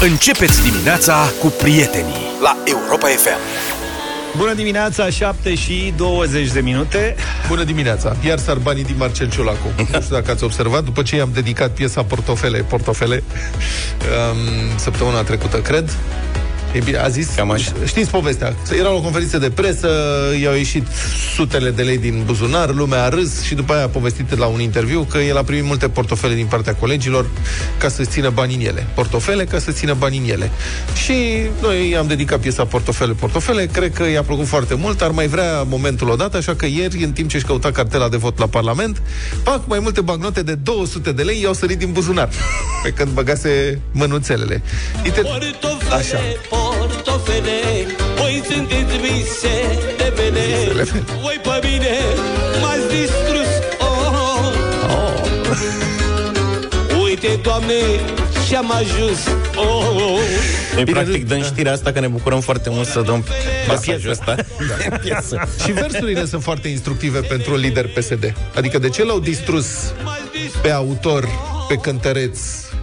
[0.00, 3.38] Începeți dimineața cu prietenii la Europa FM.
[4.36, 7.14] Bună dimineața, 7 și 20 de minute.
[7.48, 8.16] Bună dimineața!
[8.26, 9.72] Iar sar banii din Marcel Ciolacu.
[9.92, 13.22] Nu știu dacă ați observat, după ce i-am dedicat piesa Portofele, Portofele,
[14.32, 15.96] um, săptămâna trecută, cred,
[16.72, 17.72] E bine, a zis, Cam așa.
[17.84, 19.88] știți povestea, era o conferință de presă,
[20.40, 20.86] i-au ieșit
[21.34, 24.60] sutele de lei din buzunar, lumea a râs și după aia a povestit la un
[24.60, 27.26] interviu că el a primit multe portofele din partea colegilor
[27.78, 28.86] ca să țină bani în ele.
[28.94, 30.50] Portofele ca să țină bani în ele.
[31.04, 31.14] Și
[31.62, 35.62] noi i-am dedicat piesa Portofele, Portofele, cred că i-a plăcut foarte mult, ar mai vrea
[35.62, 39.02] momentul odată, așa că ieri, în timp ce își căuta cartela de vot la Parlament,
[39.42, 42.28] pac, mai multe bancnote de 200 de lei i-au sărit din buzunar,
[42.82, 44.62] pe când băgase mânuțelele.
[45.04, 45.22] Uite,
[45.96, 46.18] așa.
[47.06, 51.04] Portofele Voi sunteți vise de vele Visele.
[51.22, 51.96] Voi pe mine
[52.60, 54.52] m-ați distrus oh,
[54.88, 55.26] oh.
[57.02, 57.74] Uite, Doamne,
[58.48, 59.18] și-am ajuns
[59.56, 60.20] oh, oh.
[60.74, 63.24] Noi Bine, practic nu- dăm știrea asta că ne bucurăm foarte mult să dăm
[63.66, 64.34] pasajul ăsta.
[64.88, 64.96] Da.
[64.96, 65.48] piesă.
[65.64, 68.34] Și versurile sunt foarte instructive pentru un lider PSD.
[68.54, 69.66] Adică de ce l-au distrus
[70.62, 71.28] pe autor,
[71.68, 72.38] pe cântăreț,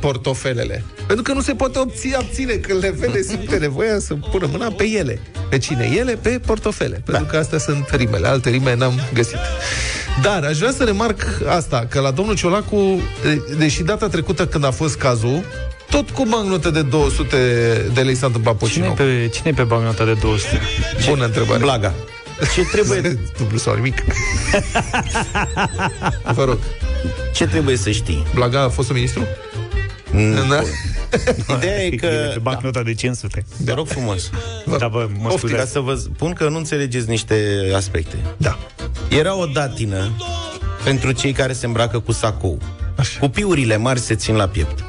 [0.08, 0.84] portofelele?
[1.06, 4.68] Pentru că nu se poate obține, abține când le vede, simte nevoia să pună mâna
[4.78, 5.20] pe ele.
[5.50, 5.92] Pe cine?
[5.98, 6.16] Ele?
[6.16, 7.02] Pe portofele.
[7.06, 8.28] Pentru că astea sunt rimele.
[8.28, 9.38] Alte rime n-am găsit.
[10.22, 14.66] Dar aș vrea să remarc asta, că la domnul Ciolacu, de- deși data trecută când
[14.66, 15.44] a fost cazul,
[15.90, 17.38] tot cu bancnote de 200
[17.94, 20.59] de lei s-a întâmplat pe Cine pe, cine pe bagnota de 200?
[21.09, 21.59] Bună întrebare.
[21.59, 21.94] Blaga.
[22.56, 23.02] Ce trebuie,
[23.38, 23.96] Dublu sau nimic.
[26.34, 26.58] Vă rog.
[27.34, 28.26] ce trebuie să știi?
[28.34, 29.22] Blaga a fost un ministru?
[30.50, 30.61] Da?
[31.56, 32.36] Ideea e Pe că...
[32.42, 33.45] bancnota de 500.
[33.66, 34.30] Te rog frumos.
[34.78, 35.72] Da, bă, mă Poftim, ca scuzați.
[35.72, 37.36] să vă spun că nu înțelegeți niște
[37.75, 38.16] aspecte.
[38.38, 38.58] Da.
[39.09, 40.11] Era o datină
[40.84, 42.61] pentru cei care se îmbracă cu sacou.
[42.95, 43.19] Așa.
[43.19, 44.84] Cupiurile mari se țin la piept.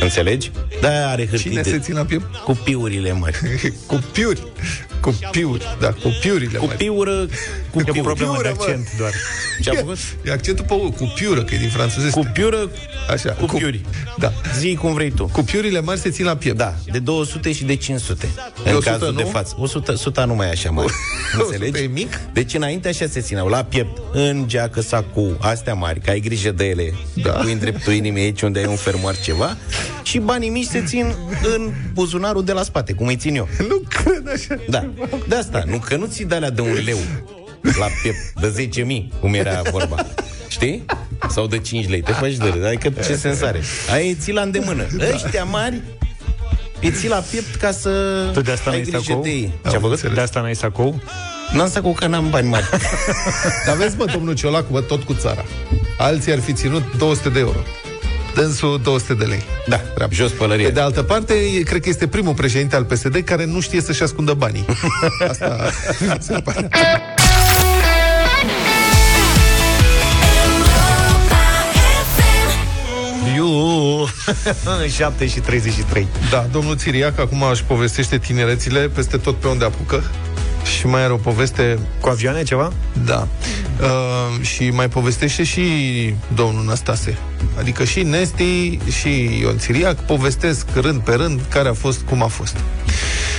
[0.00, 0.50] Înțelegi?
[0.80, 1.70] De-aia are hârtii Cine de...
[1.70, 2.36] se ține la piept?
[2.36, 3.36] Cupiurile mari.
[3.86, 4.42] Cu piuri.
[5.06, 5.76] Cu piuri.
[5.80, 6.70] Da, cu piurile mari.
[6.70, 7.26] Cupiură...
[7.76, 8.02] E o Cupiură.
[8.08, 8.62] problemă de Piură, mă.
[8.64, 9.12] accent doar.
[9.62, 9.98] Ce-a făcut?
[10.24, 12.10] E accentul pe U, cu piură, că e din franceză.
[12.10, 12.70] Cupiură
[13.10, 13.30] Așa.
[13.32, 13.80] cu piuri.
[14.18, 14.32] Da.
[14.58, 15.24] Zi cum vrei tu.
[15.32, 16.56] Cu piurile mari se țin la piept.
[16.58, 18.28] Da, de 200 și de 500.
[18.64, 19.16] De în 100 cazul nu?
[19.16, 19.54] de față.
[19.58, 20.88] 100, 100 nu mai e așa mare.
[21.40, 21.82] 100 Înțelegi?
[21.84, 22.20] e mic?
[22.32, 26.50] Deci înainte așa se țineau, la piept, în geacă, sacou, astea mari, că ai grijă
[26.50, 27.30] de ele, Da.
[27.30, 27.38] da.
[27.38, 29.56] cu în dreptul inimii aici unde ai un fermoar ceva,
[30.02, 31.14] și banii mici se țin
[31.56, 33.48] în buzunarul de la spate, cum îi țin eu.
[33.68, 34.60] Nu cred așa.
[34.68, 34.90] Da,
[35.28, 36.98] de asta, nu că nu ți de alea de un leu
[37.78, 38.68] la piept, de
[39.12, 40.06] 10.000, cum era vorba.
[40.48, 40.84] Știi?
[41.28, 42.64] Sau de 5 lei, te faci de râs.
[42.64, 43.60] Adică ce sens are?
[43.90, 44.86] Aia îi ții la îndemână.
[45.14, 45.80] Ăștia mari
[46.80, 47.90] îi ții la piept ca să
[48.32, 49.22] Tu de asta ai n-ai grijă sacou?
[49.22, 49.52] de ei.
[49.64, 49.90] Am Ce-a făcut?
[49.94, 50.14] înțeles.
[50.14, 51.00] De asta n-ai sacou?
[51.52, 52.64] N-am sacou că n-am bani mari.
[53.66, 55.44] Dar vezi, mă, domnul Ciolacu, bă, tot cu țara.
[55.98, 57.58] Alții ar fi ținut 200 de euro.
[58.36, 59.42] Dânsul 200 de lei.
[59.66, 59.80] Da,
[60.10, 60.66] jos pălărie.
[60.66, 63.80] Pe de altă parte, e- cred că este primul președinte al PSD care nu știe
[63.80, 64.64] să-și ascundă banii.
[65.30, 65.70] Asta
[66.00, 66.68] mi se pare.
[73.34, 74.06] Iu!
[74.96, 76.06] 7 și 33.
[76.30, 80.02] Da, domnul Țiriac acum își povestește tinerețile peste tot pe unde apucă
[80.78, 82.72] și mai are o poveste, Cu avioane ceva?
[83.04, 83.28] da,
[83.80, 85.62] uh, și mai povestește și
[86.34, 87.18] domnul Năstase.
[87.58, 92.26] Adică și Nesti și Ion Țiriac povestesc rând pe rând care a fost, cum a
[92.26, 92.56] fost.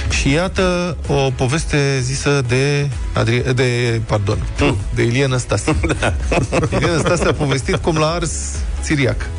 [0.09, 4.37] Și iată o poveste zisă de, Adri- de pardon,
[4.95, 5.75] de Ilie Năstase.
[6.77, 8.31] Ilie Năstase a povestit cum l-a ars
[8.81, 9.29] Țiriac.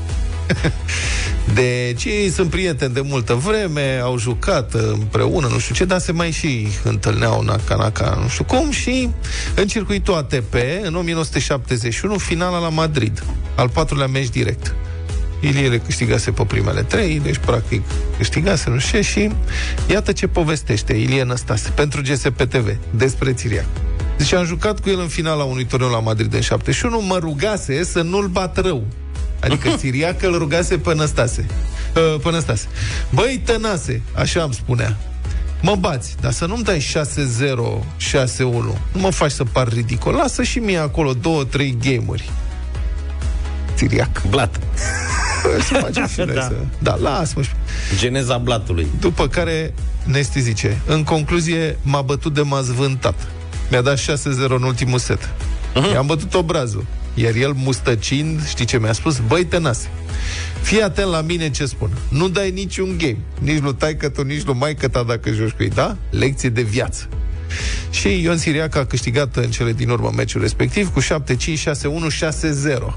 [1.54, 6.12] Deci ei sunt prieteni de multă vreme, au jucat împreună, nu știu ce, dar se
[6.12, 9.10] mai și întâlneau naca-naca, nu știu cum, și
[9.54, 14.74] în circuitul ATP, în 1971, finala la Madrid, al patrulea meci direct.
[15.40, 17.82] Ilie le câștigase pe primele trei, deci practic
[18.16, 19.30] câștigase, nu știu ce, și
[19.90, 23.66] iată ce povestește Ilie Năstase pentru GSP TV despre Țiriac.
[24.18, 27.84] Deci am jucat cu el în finala unui turneu la Madrid în 71, mă rugase
[27.84, 28.86] să nu-l bat rău.
[29.40, 31.46] Adică Țiriac îl rugase pe Năstase.
[31.96, 32.66] Uh, Pe Năstase.
[33.10, 34.96] Băi, tănase, așa îmi spunea.
[35.62, 38.38] Mă bați, dar să nu-mi dai 6-0, 6-1.
[38.42, 40.14] Nu mă faci să par ridicol.
[40.14, 42.30] Lasă și mie acolo două, trei game-uri.
[43.74, 44.22] Țiriac.
[44.28, 44.58] Blat.
[45.68, 46.40] Să facem și noi Da.
[46.42, 46.52] să...
[46.78, 47.42] Da, lasă-mă.
[47.42, 47.50] și-
[47.96, 48.86] Geneza blatului.
[49.00, 49.74] După care
[50.04, 53.26] Nesti zice, în concluzie, m-a bătut de m-a zvântat.
[53.70, 54.04] Mi-a dat 6-0
[54.48, 55.30] în ultimul set.
[55.92, 56.86] I-am bătut obrazul.
[57.20, 59.18] Iar el, mustăcind, știi ce mi-a spus?
[59.26, 59.88] Băi, tănase,
[60.62, 61.90] fii atent la mine ce spun.
[62.10, 63.18] Nu dai niciun game.
[63.40, 65.96] Nici lui taică tu, nici lui maică ta dacă joci cu ei, da?
[66.10, 67.08] Lecție de viață.
[67.90, 71.06] Și Ion Siriac a câștigat în cele din urmă meciul respectiv cu 7-5, 6-1,
[72.80, 72.94] 6-0.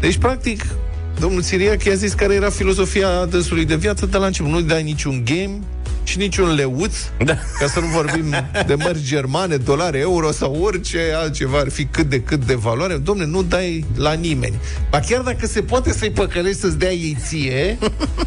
[0.00, 0.64] Deci, practic,
[1.18, 4.50] domnul Țiriac i-a zis care era filozofia dânsului de viață de la început.
[4.50, 5.58] Nu dai niciun game
[6.04, 7.34] și niciun leuț, Da.
[7.58, 8.34] ca să nu vorbim
[8.66, 12.94] de mărci germane, dolare, euro sau orice altceva ar fi cât de cât de valoare.
[12.94, 14.54] Domne, nu dai la nimeni.
[14.90, 17.78] Ba chiar dacă se poate să-i păcălești să-ți dea ei ție,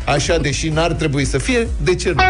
[0.06, 2.22] așa, deși n-ar trebui să fie, de ce nu?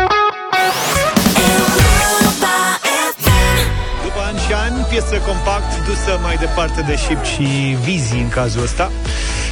[4.03, 8.63] După ani și ani, piesă compact dusă mai departe de șip și vizii în cazul
[8.63, 8.91] ăsta.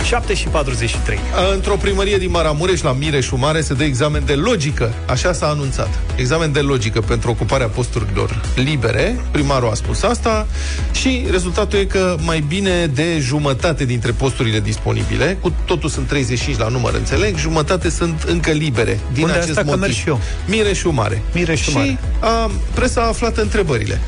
[0.04, 1.20] 7 și 43.
[1.54, 4.94] Într-o primărie din Maramureș, la Mireșu Mare, se dă examen de logică.
[5.06, 5.90] Așa s-a anunțat.
[6.16, 9.20] Examen de logică pentru ocuparea posturilor libere.
[9.32, 10.48] Primarul a spus asta
[10.92, 16.58] și rezultatul e că mai bine de jumătate dintre posturile disponibile, cu totul sunt 35
[16.58, 19.00] la număr, înțeleg, jumătate sunt încă libere.
[19.14, 19.62] Din Unde acest asta?
[19.62, 19.82] Că motiv.
[19.82, 20.20] merg și eu.
[20.48, 21.22] Mireșu Mare.
[21.34, 21.88] Mireșu Mare.
[21.88, 24.02] Și a, presa a aflat întrebările.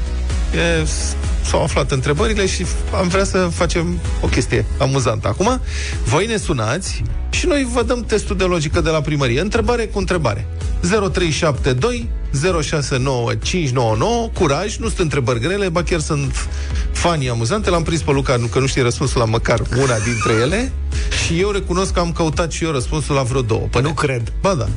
[0.56, 1.16] E, s-
[1.50, 2.66] s-au aflat întrebările și
[2.96, 5.28] am vrea să facem o chestie amuzantă.
[5.28, 5.62] Acum,
[6.06, 9.42] voi ne sunați și noi vă dăm testul de logică de la primărie.
[9.42, 10.48] Întrebare cu întrebare.
[11.12, 12.10] 0372
[12.62, 16.48] 069599 Curaj, nu sunt întrebări grele, ba chiar sunt
[16.92, 17.69] fani amuzante.
[17.69, 20.72] L-am prins pe Luca, nu că nu știe răspunsul la măcar una dintre ele
[21.25, 23.68] și eu recunosc că am căutat și eu răspunsul la vreo două.
[23.72, 24.34] Până Nu cred.
[24.42, 24.68] Ba da.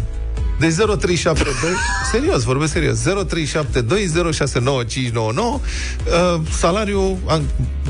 [0.63, 1.77] De 0372
[2.11, 5.61] Serios, vorbesc serios 0372 069599
[6.07, 7.43] uh, Salariu an-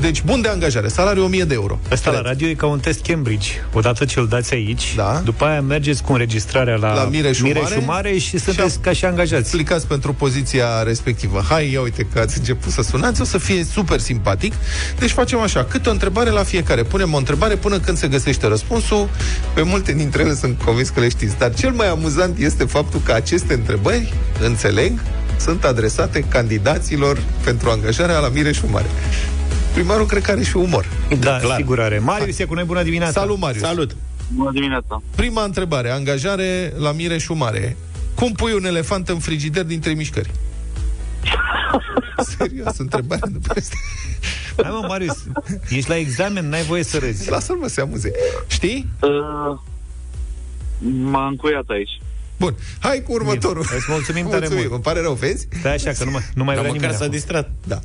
[0.03, 0.87] Deci bun de angajare.
[0.87, 1.79] Salariu 1000 de euro.
[1.89, 2.27] Asta la Cred.
[2.27, 3.49] radio e ca un test Cambridge.
[3.73, 5.21] Odată ce îl dați aici, Da.
[5.23, 9.05] după aia mergeți cu înregistrarea la, La Mireșu Mare Mare și sunteți și- ca și
[9.05, 9.39] angajați.
[9.41, 11.43] Explicați pentru poziția respectivă.
[11.49, 13.21] Hai, ia uite că ați început să sunați.
[13.21, 14.53] O să fie super simpatic.
[14.99, 16.83] Deci facem așa, câte o întrebare la fiecare.
[16.83, 19.09] Punem o întrebare până când se găsește răspunsul.
[19.53, 21.37] Pe multe dintre ele sunt convins că le știți.
[21.37, 24.99] Dar cel mai amuzant este faptul că aceste întrebări, înțeleg
[25.39, 28.85] Sunt adresate candidaților Pentru angajarea la Mireșu Mare
[29.73, 30.85] Primarul cred că are și umor
[31.19, 31.57] Da, clar.
[31.57, 31.99] sigur are.
[31.99, 33.19] Marius e cu noi, bună dimineața.
[33.19, 33.63] Salut, Marius!
[33.63, 33.95] Salut!
[34.33, 35.01] Bună dimineața.
[35.15, 37.77] Prima întrebare, angajare la Mireșu Mare.
[38.15, 40.31] Cum pui un elefant în frigider din trei mișcări?
[42.37, 43.75] Serios, întrebare după asta.
[44.61, 45.23] Hai mă, Marius,
[45.69, 47.29] ești la examen, n-ai voie să râzi.
[47.29, 48.11] Lasă-l mă să se amuze.
[48.47, 48.87] Știi?
[49.01, 49.59] Uh,
[50.79, 52.01] m-am încuiat aici.
[52.37, 53.61] Bun, hai cu următorul.
[53.63, 54.59] Bine, îți mulțumim tare mulțumim.
[54.61, 54.71] mult.
[54.73, 55.47] Îmi pare rău, vezi?
[55.59, 57.15] Stai așa, că nu mai, nu mai Dar vrea măcar nimeni s-a acum.
[57.17, 57.49] distrat.
[57.67, 57.79] Da.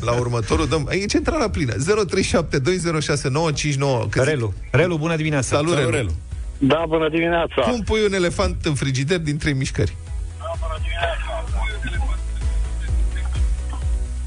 [0.00, 0.86] La următorul dăm...
[0.88, 1.74] Aici intrarea plină.
[1.74, 1.78] 0372069599.
[4.10, 5.56] Cât Relu, Relu, bună dimineața.
[5.56, 5.96] Salut, Salut, Relu.
[5.96, 6.10] Relu.
[6.58, 7.62] Da, bună dimineața.
[7.62, 9.96] Cum pui un elefant în frigider din trei mișcări?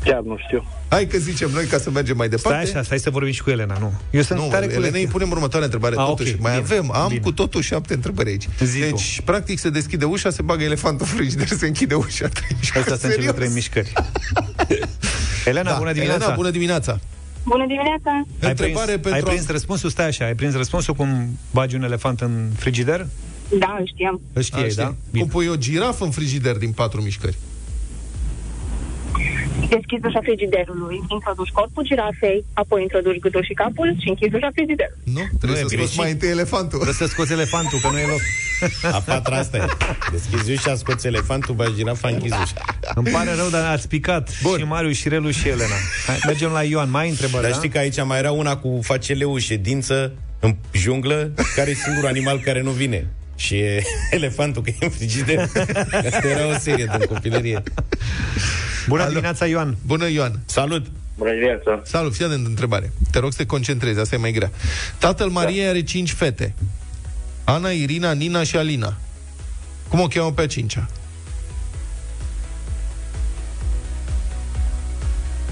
[0.03, 0.65] Chiar nu știu.
[0.89, 2.69] Hai că zicem noi ca să mergem mai Stai departe.
[2.69, 3.93] așa, stai să vorbim și cu Elena, nu.
[4.11, 6.33] Eu sunt Nu, tare cu Elena, îi punem următoarea întrebare Ah, totuși.
[6.33, 7.19] ok, Mai bine, avem, am bine.
[7.19, 8.47] cu totul șapte întrebări aici.
[8.63, 8.85] Zi tu.
[8.85, 12.29] deci, practic, se deschide ușa, se bagă elefantul în frigider, se închide ușa.
[12.75, 13.93] Asta sunt cele trei mișcări.
[15.45, 15.77] Elena, Da.
[15.77, 16.23] bună dimineața.
[16.23, 16.99] Elena, bună dimineața.
[17.43, 18.11] Bună dimineața!
[18.41, 19.13] Ai Întrebare prins, pentru...
[19.29, 19.89] ai prins răspunsul?
[19.89, 23.07] Stai așa, ai prins răspunsul cum bagi un elefant în frigider?
[23.59, 24.21] Da, îl știam.
[24.33, 24.83] Îl știai, A, știi.
[24.83, 24.95] da?
[25.11, 25.23] Bine.
[25.23, 27.37] Cum pui o girafă în frigider din patru mișcări?
[29.73, 35.01] Deschizi ușa frigiderului, introduci corpul girafei, apoi introduci gâtul și capul și închizi ușa frigiderului.
[35.17, 35.23] Nu?
[35.41, 35.97] Trebuie e să scoți greșit.
[36.01, 36.77] mai întâi elefantul.
[36.81, 38.23] Trebuie să scoți elefantul, că nu e loc.
[38.97, 39.65] A patra asta e.
[40.11, 42.61] Deschizi ușa, scoți elefantul, bagi girafa, închizi ușa.
[42.95, 44.57] Îmi pare rău, dar ați picat Bun.
[44.57, 45.77] și Marius, și Relu, și Elena.
[46.07, 46.89] Hai, mergem la Ioan.
[46.89, 47.57] Mai ai întrebări, Dar da?
[47.57, 52.09] știi că aici mai era una cu face leu ședință în junglă, care e singurul
[52.09, 53.07] animal care nu vine.
[53.41, 53.83] Și e
[54.17, 55.39] elefantul, că e în frigider.
[55.39, 57.63] Asta era o serie din copilărie.
[58.87, 59.09] Bună Alo.
[59.09, 59.77] dimineața, Ioan.
[59.85, 60.39] Bună, Ioan.
[60.45, 60.85] Salut!
[61.17, 61.81] Bună dimineața.
[61.83, 62.91] Salut, fii atent întrebare.
[63.11, 64.51] Te rog să te concentrezi, asta e mai grea.
[64.97, 66.53] Tatăl Mariei are cinci fete.
[67.43, 68.97] Ana, Irina, Nina și Alina.
[69.87, 70.89] Cum o cheamă pe a cincea?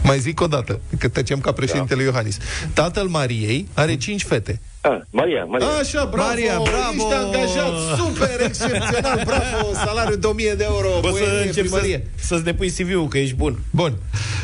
[0.10, 2.38] Mai zic o dată, că tăcem ca președintele Iohannis.
[2.74, 4.62] Tatăl Mariei are cinci fete.
[4.82, 5.68] Ah, Maria, Maria.
[5.68, 6.94] Așa, bravo, Maria, bravo!
[6.94, 11.76] Ești angajat, super, excepțional, bravo, salariu de 1000 de euro, Poți să băie, începi să,
[11.76, 12.08] primărie.
[12.16, 13.60] să-ți depui CV-ul, că ești bun.
[13.72, 13.94] Bun,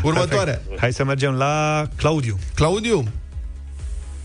[0.03, 0.53] următoarea.
[0.53, 0.79] Perfect.
[0.79, 2.39] Hai să mergem la Claudiu.
[2.53, 3.03] Claudiu,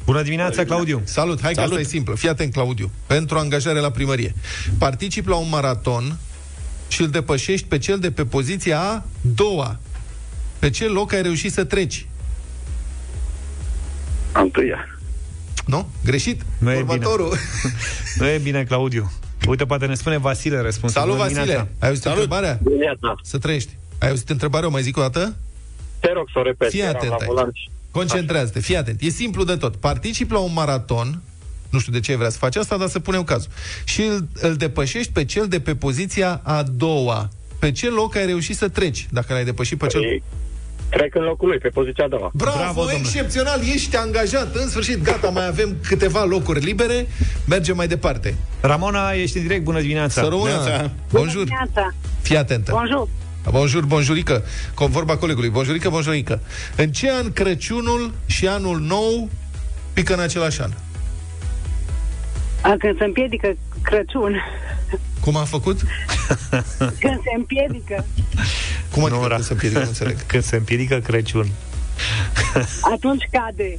[0.05, 1.01] Bună dimineața, Claudiu.
[1.05, 1.77] Salut, hai că Salut.
[1.77, 2.15] asta e simplă.
[2.15, 2.91] Fii atent, Claudiu.
[3.07, 4.35] Pentru angajare la primărie.
[4.79, 6.19] Particip la un maraton
[6.89, 9.79] și îl depășești pe cel de pe poziția a doua.
[10.61, 12.07] Pe ce loc ai reușit să treci?
[14.33, 14.79] A întâia.
[15.67, 15.89] Nu?
[16.05, 16.43] Greșit?
[16.59, 17.37] Nu e Următorul.
[18.19, 19.13] Nu e bine, Claudiu.
[19.49, 21.01] Uite, poate ne spune Vasile răspunsul.
[21.01, 21.43] Salut, Bună Vasile.
[21.43, 21.69] dimineața.
[21.79, 22.19] Ai auzit Salut.
[22.19, 22.59] întrebarea?
[22.63, 23.15] Dimineața.
[23.23, 23.77] Să trăiești.
[23.99, 24.69] Ai auzit întrebarea?
[24.69, 25.37] O mai zic o dată?
[26.01, 26.71] Te rog să o repet.
[26.71, 27.27] Fii eram atent la aici.
[27.27, 29.01] volan și- Concentrează-te, fii atent.
[29.03, 29.77] E simplu de tot.
[29.77, 31.21] Particip la un maraton,
[31.71, 33.51] nu știu de ce ai vrea să faci asta, dar să punem cazul.
[33.85, 37.29] Și îl, îl depășești pe cel de pe poziția a doua.
[37.59, 40.01] Pe ce loc ai reușit să treci, dacă l-ai depășit pe cel...
[40.01, 40.23] Păi,
[40.91, 42.31] Trec în locul lui, pe poziția a doua.
[42.35, 42.99] Bravo, Bravo, Bravo domnule.
[42.99, 44.55] excepțional, ești angajat.
[44.55, 47.07] În sfârșit, gata, mai avem câteva locuri libere.
[47.49, 48.35] Mergem mai departe.
[48.61, 50.23] Ramona, ești în direct, bună dimineața.
[50.23, 50.49] Să rămână.
[50.51, 50.91] Neața.
[51.13, 51.45] Bonjour.
[51.45, 51.95] Dimineața.
[52.23, 52.71] Fii atentă.
[52.73, 53.09] Bonjour.
[53.51, 54.45] Bonjour, bonjurică.
[54.75, 55.49] Cum vorba colegului.
[55.49, 56.41] Bonjurică, bonjurică.
[56.77, 59.29] În ce an Crăciunul și anul nou
[59.93, 60.71] pică în același an?
[62.63, 64.37] A, când se împiedică Crăciun,
[65.21, 65.81] Cum a făcut?
[67.03, 68.07] când se împiedică,
[68.93, 69.37] Cum adică Nora.
[69.37, 70.17] nu, să piedică, nu înțeleg.
[70.27, 71.49] Când se împiedică Crăciun.
[72.95, 73.79] atunci cade.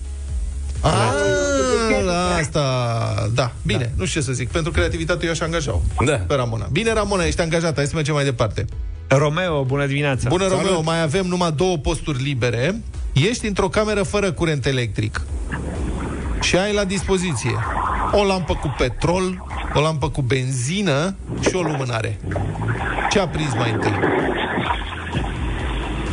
[0.82, 4.50] Ah, la asta, da, bine, nu știu ce să zic.
[4.50, 5.84] Pentru creativitate eu aș angajau.
[6.06, 6.14] Da.
[6.16, 6.68] Pe Ramona.
[6.72, 8.66] Bine, Ramona, ești angajată, hai să mergem mai departe.
[9.08, 10.30] Romeo, bună dimineața.
[10.30, 12.82] Bună, Romeo, mai avem numai două posturi libere.
[13.14, 15.22] Ești într-o cameră fără curent electric
[16.42, 17.56] și ai la dispoziție
[18.12, 19.44] o lampă cu petrol,
[19.74, 22.20] o lampă cu benzină și o lumânare.
[23.10, 23.94] Ce aprins mai întâi?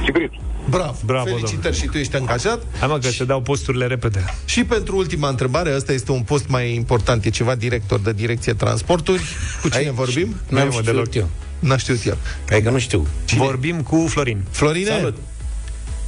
[0.05, 0.31] Hibrid.
[0.69, 2.63] Bravo, Bravo, felicitări și tu ești angajat.
[2.79, 4.25] Hai mă că se dau posturile repede.
[4.45, 8.53] Și pentru ultima întrebare, ăsta este un post mai important, e ceva director de direcție
[8.55, 9.23] transporturi.
[9.63, 10.35] Cu cine Aici vorbim?
[10.49, 11.15] N-am mă, știut deloc.
[11.15, 11.29] eu.
[11.59, 12.17] N-a știut el.
[12.49, 13.07] Hai că nu știu.
[13.25, 13.45] Cine?
[13.45, 14.45] Vorbim cu Florin.
[14.51, 15.17] Florine, Salut.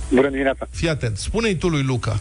[0.09, 0.67] Bună dimineața.
[0.71, 1.17] fii atent.
[1.17, 2.21] Spune-i tu lui Luca.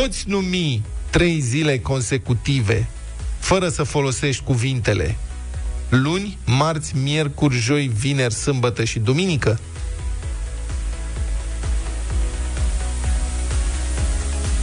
[0.00, 2.86] Poți numi trei zile consecutive
[3.38, 5.16] fără să folosești cuvintele
[5.88, 9.60] luni, marți, miercuri, joi, vineri, sâmbătă și duminică?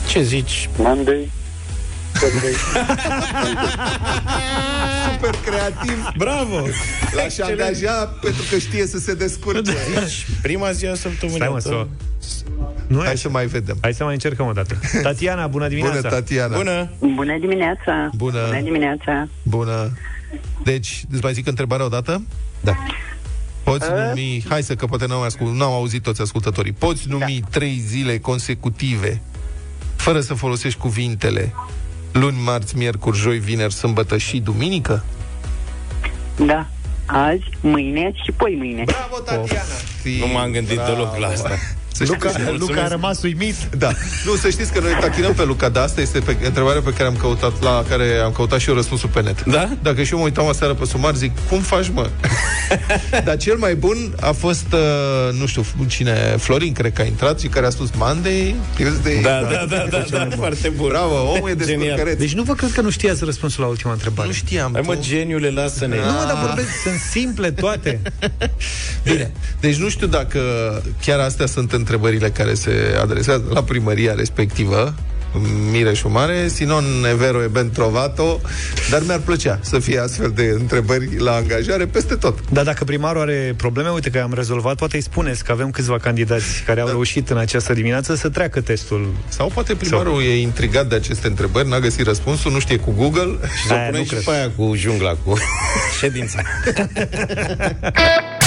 [0.08, 0.70] Ce zici?
[0.78, 1.32] Monday.
[2.22, 2.54] Thursday.
[5.12, 6.08] Super creativ.
[6.24, 6.60] Bravo!
[7.16, 9.74] L-aș angaja pentru că știe să se descurce.
[10.42, 11.40] Prima zi a săptămânii.
[11.42, 11.74] Stai mă să...
[11.74, 11.86] o-
[12.88, 13.22] Nu e Hai așa.
[13.22, 13.78] să mai vedem.
[13.82, 14.76] Hai să mai încercăm o dată.
[15.04, 16.00] Tatiana, bună dimineața.
[16.00, 16.58] Bună, Tatiana.
[16.58, 16.90] Bună!
[17.16, 18.10] Bună dimineața!
[18.16, 18.46] Bună.
[18.46, 19.28] Bună dimineața!
[19.44, 19.92] Bună.
[20.64, 22.24] Deci, îți mai zic întrebarea odată?
[22.60, 22.76] Da.
[23.64, 27.48] Poți numi, hai să că poate n-au, ascult, n-au auzit toți ascultătorii, poți numi da.
[27.50, 29.22] trei zile consecutive,
[29.96, 31.54] fără să folosești cuvintele
[32.12, 35.04] luni, marți, miercuri, joi, vineri, sâmbătă și duminică?
[36.46, 36.68] Da.
[37.06, 38.84] Azi, mâine și poi mâine.
[38.86, 39.64] Bravo, Tatiana!
[40.20, 41.50] Nu m-am gândit deloc la asta.
[41.94, 43.56] Să știți Luca, că- Luca a rămas uimit.
[43.78, 43.92] Da.
[44.26, 47.04] Nu, să știți că noi tachinăm pe Luca, dar asta este pe, întrebarea pe care
[47.04, 49.44] am căutat, la care am căutat și eu răspunsul pe net.
[49.46, 49.70] Da?
[49.82, 52.10] Dacă și eu mă uitam aseară pe sumar, zic, cum faci, mă?
[53.26, 57.40] dar cel mai bun a fost, uh, nu știu, cine, Florin, cred că a intrat
[57.40, 59.20] și care a spus Monday, Tuesday.
[59.22, 60.88] Da, da, da, da, da, foarte bun.
[60.88, 61.78] Bravo, omul e Genial.
[61.80, 62.18] descurcăreț.
[62.20, 64.28] Deci nu vă cred că nu știați răspunsul la ultima întrebare.
[64.28, 64.70] nu știam.
[64.74, 65.96] Hai mă, tu- geniule, lasă-ne.
[65.96, 68.02] Nu, mă, dar vorbesc, sunt simple toate.
[69.04, 69.32] Bine.
[69.60, 70.40] Deci nu știu dacă
[71.06, 72.72] chiar astea sunt întrebările care se
[73.02, 74.94] adresează la primăria respectivă,
[75.72, 78.42] Mireșu Mare, Sinon Nevero e ben trovato,
[78.90, 82.40] dar mi-ar plăcea să fie astfel de întrebări la angajare peste tot.
[82.50, 85.98] Dar dacă primarul are probleme, uite că am rezolvat, poate îi spuneți că avem câțiva
[85.98, 89.14] candidați care au reușit în această dimineață să treacă testul.
[89.28, 93.38] Sau poate primarul e intrigat de aceste întrebări, n-a găsit răspunsul, nu știe cu Google.
[93.62, 94.24] Și să Aia pune nu și cred.
[94.24, 95.34] pe aia cu jungla, cu
[96.02, 96.42] ședința.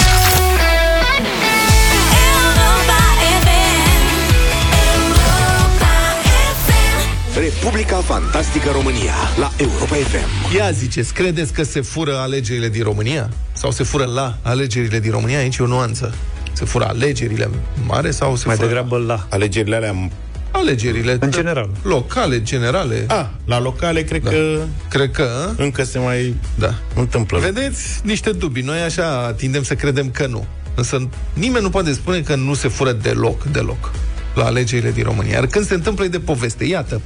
[7.39, 10.55] Republica Fantastică România la Europa FM.
[10.57, 13.31] Ia ziceți, credeți că se fură alegerile din România?
[13.53, 15.39] Sau se fură la alegerile din România?
[15.39, 16.15] Aici e o nuanță.
[16.53, 17.51] Se fură alegerile
[17.87, 19.27] mare sau se Mai fură degrabă la.
[19.31, 20.09] Alegerile alea...
[20.51, 21.71] alegerile În general.
[21.83, 23.05] locale, generale?
[23.09, 24.31] A, la locale cred Da.
[24.31, 26.75] că Cred că, încă se mai da.
[26.97, 27.39] întâmplă.
[27.39, 28.63] Vedeți niște dubii.
[28.63, 30.47] Noi așa tindem să credem că nu.
[30.75, 33.91] Însă nimeni nu poate spune că nu se fură deloc, deloc
[34.35, 35.33] la alegerile din România.
[35.33, 36.65] Iar când se întâmplă e de poveste.
[36.65, 37.01] Iată,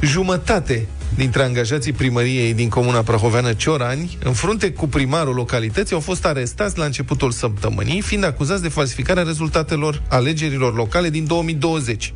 [0.00, 6.24] jumătate dintre angajații primăriei din comuna prahoveană Ciorani, în frunte cu primarul localității, au fost
[6.24, 12.14] arestați la începutul săptămânii, fiind acuzați de falsificarea rezultatelor alegerilor locale din 2020.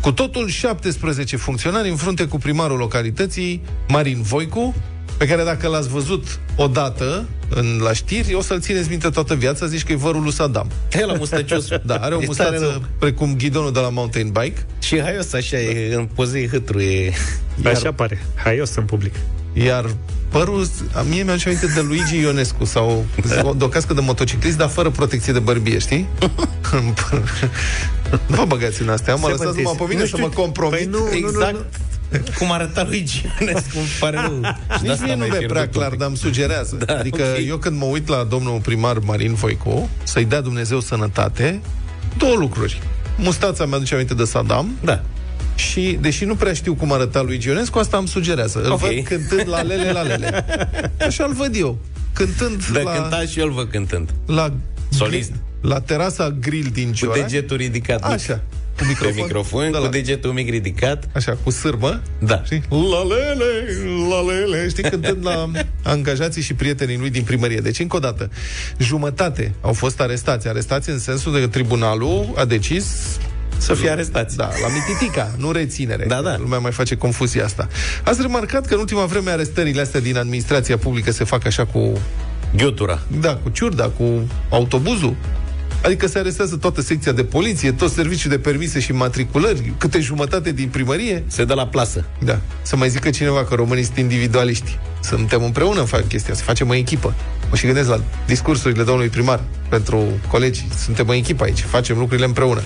[0.00, 4.74] Cu totul 17 funcționari în frunte cu primarul localității, Marin Voicu,
[5.16, 9.66] pe care dacă l-ați văzut odată în, la știri, o să-l țineți minte toată viața,
[9.66, 10.70] zici că e vărul lui Saddam.
[10.92, 11.66] E la mustăcios.
[11.84, 12.82] Da, are o E tare mustață rău.
[12.98, 17.12] precum ghidonul de la mountain bike, Și haios așa, e, în pozei hâtru e...
[17.64, 18.22] Iar- Așa pare.
[18.34, 19.14] Haios în public.
[19.52, 19.84] iar
[20.28, 23.04] părul, a mie mi-a aminte de Luigi Ionescu sau
[23.56, 26.08] de o cască de motociclist, dar fără protecție de bărbie, știi?
[26.72, 27.22] În păr.
[28.26, 30.22] nu vă băgați în astea, mă lăsați numai pe mine Nu să știu.
[30.22, 30.78] mă compromit.
[30.78, 31.64] Păi nu, exact
[32.38, 34.40] cum arăta lui Gianescu, îmi pare rău.
[34.76, 35.98] Și de Nici asta mie nu mi-ai mi-e pierdut prea un clar, pic.
[35.98, 36.76] dar îmi sugerează.
[36.86, 37.46] Da, adică ok.
[37.48, 41.60] eu când mă uit la domnul primar Marin Voicu, să-i dea Dumnezeu sănătate,
[42.18, 42.80] două lucruri.
[43.16, 45.02] Mustața mi-aduce aminte de Saddam Da.
[45.54, 48.60] și, deși nu prea știu cum arăta lui Ionescu, asta îmi sugerează.
[48.62, 48.78] Îl Ok.
[48.80, 50.44] văd cântând la lele, la lele.
[51.06, 51.78] Așa îl văd eu.
[52.12, 52.90] Cântând Dar la...
[52.92, 54.10] cânta și eu îl văd cântând.
[54.26, 54.52] la
[54.90, 55.32] Solist.
[55.60, 57.20] la terasa grill din Cu Cioran.
[57.20, 58.12] degetul ridicat mic.
[58.12, 58.40] Așa.
[58.76, 59.22] Cu Pe microfon.
[59.22, 61.08] microfon, Da, cu la- degetul mic ridicat.
[61.14, 62.00] Așa, cu sârmă.
[62.18, 62.42] Da.
[62.44, 62.62] Știi?
[62.68, 63.66] La lele,
[64.10, 64.68] la lele.
[64.68, 65.50] Știi, cântând la
[65.82, 67.58] angajații și prietenii lui din primărie.
[67.58, 68.30] Deci, încă o dată,
[68.78, 70.48] jumătate au fost arestați.
[70.48, 72.84] Arestați în sensul de că tribunalul a decis
[73.58, 74.36] Să fie arestați.
[74.36, 76.04] Da, la mititica, nu reținere.
[76.08, 76.36] Da, da.
[76.38, 77.68] Lumea mai face confuzia asta.
[78.04, 81.92] Ați remarcat că în ultima vreme arestările astea din administrația publică se fac așa cu
[82.56, 83.02] Ghiutura.
[83.20, 85.14] da, cu ciurda, cu autobuzul.
[85.82, 90.52] Adică se arestează toată secția de poliție, tot serviciul de permise și matriculări, câte jumătate
[90.52, 91.24] din primărie.
[91.26, 92.04] Se dă la plasă.
[92.24, 92.40] Da.
[92.62, 94.78] Să mai zică cineva că românii sunt individualiști.
[95.02, 97.14] Suntem împreună în fac chestia, să facem o echipă.
[97.50, 100.66] Mă și gândesc la discursurile domnului primar pentru colegi.
[100.84, 102.62] Suntem o echipă aici, facem lucrurile împreună.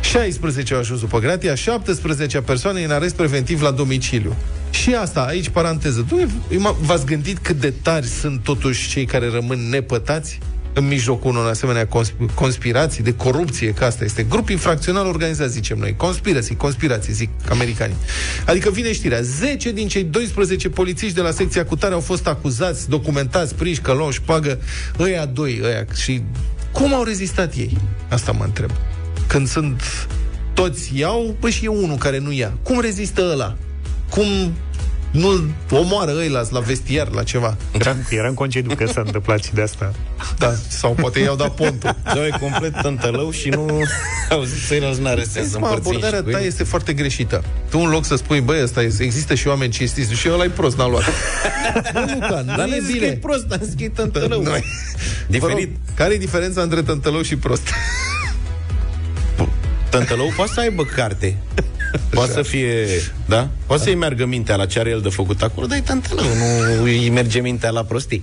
[0.00, 4.36] 16 au ajuns după gratia, 17 persoane în arest preventiv la domiciliu.
[4.70, 6.04] Și asta, aici paranteză.
[6.08, 10.38] Dumnezeu, V-ați gândit cât de tari sunt totuși cei care rămân nepătați
[10.72, 14.22] în mijlocul unor asemenea consp- conspirații de corupție, că asta este.
[14.22, 15.94] Grup infracțional organizat, zicem noi.
[15.96, 17.96] Conspirații, conspirații, zic americanii.
[18.46, 19.20] Adică vine știrea.
[19.20, 23.92] 10 din cei 12 polițiști de la secția cutare au fost acuzați, documentați, prinși că
[23.92, 24.58] luau șpagă.
[24.98, 25.84] Ăia doi, ăia.
[26.02, 26.22] Și
[26.72, 27.76] cum au rezistat ei?
[28.08, 28.70] Asta mă întreb.
[29.26, 29.82] Când sunt
[30.54, 32.52] toți iau, păi și e unul care nu ia.
[32.62, 33.56] Cum rezistă ăla?
[34.10, 34.26] Cum
[35.10, 35.40] nu
[35.70, 37.56] omoară ăia la vestiar, la ceva?
[37.72, 39.92] Era, era în concediu că s-a întâmplat și de asta.
[40.38, 41.96] Da, sau poate i-au dat pontul.
[42.06, 43.66] Sau e complet tântălău și nu
[44.30, 46.46] au zis să-i nu arestez Vezi, să mă, împărțim abordarea și cu ta ei.
[46.46, 47.44] este foarte greșită.
[47.70, 50.48] Tu în loc să spui, băi, ăsta este, există și oameni cinstiți și ăla e
[50.48, 51.02] prost, n-a luat.
[51.94, 53.12] nu, Luca, nu Dar e nu zis că e bine.
[53.12, 54.42] prost, am zis că e tântălău.
[54.42, 54.64] Nu e-
[55.26, 55.68] Diferit.
[55.68, 57.68] Vă rog, care e diferența între tântălău și prost?
[59.88, 61.36] Tântălău poate să aibă carte.
[62.10, 62.86] Poate să fie,
[63.26, 63.48] da?
[63.66, 66.82] Poate să-i meargă mintea la ce are el de făcut acolo, dar e tântălău, nu
[66.82, 68.22] îi merge mintea la prostii.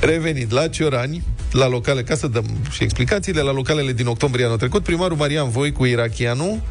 [0.00, 1.22] Revenind la Ciorani,
[1.52, 5.50] la locale, ca să dăm și explicațiile, la localele din octombrie anul trecut, primarul Marian
[5.50, 6.62] Voicu Irachianu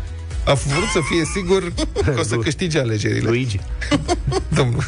[0.45, 1.73] a vrut să fie sigur
[2.15, 3.29] că o să câștige alegerile.
[3.29, 3.59] Luigi.
[4.57, 4.85] Domnul.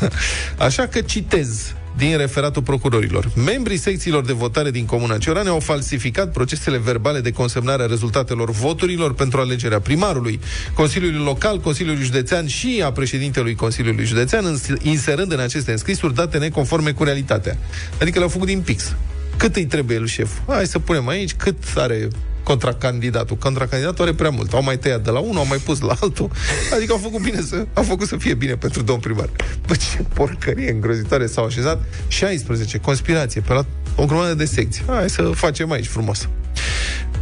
[0.58, 3.32] Așa că citez din referatul procurorilor.
[3.36, 8.52] Membrii secțiilor de votare din Comuna Ciorane au falsificat procesele verbale de consemnare a rezultatelor
[8.52, 10.40] voturilor pentru alegerea primarului,
[10.74, 16.38] Consiliului Local, Consiliului Județean și a președintelui Consiliului Județean, îns- inserând în aceste înscrisuri date
[16.38, 17.58] neconforme cu realitatea.
[18.02, 18.96] Adică le-au făcut din pix.
[19.38, 20.32] Cât îi trebuie lui șef?
[20.48, 22.08] Hai să punem aici cât are
[22.44, 23.38] contracandidatul.
[23.38, 24.54] Contracandidatul are prea mult.
[24.54, 26.30] Au mai tăiat de la unul, au mai pus la altul.
[26.76, 29.30] Adică au făcut bine să, au făcut să fie bine pentru domn primar.
[29.68, 31.84] Bă, ce porcărie îngrozitoare s-au așezat.
[32.08, 32.78] 16.
[32.78, 34.84] Conspirație pe la o grămadă de secții.
[34.88, 36.30] Hai să facem aici frumos.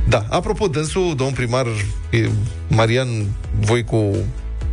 [0.10, 1.68] Da, apropo, dânsul, domn primar
[2.10, 2.30] e,
[2.68, 3.08] Marian
[3.60, 4.16] Voicu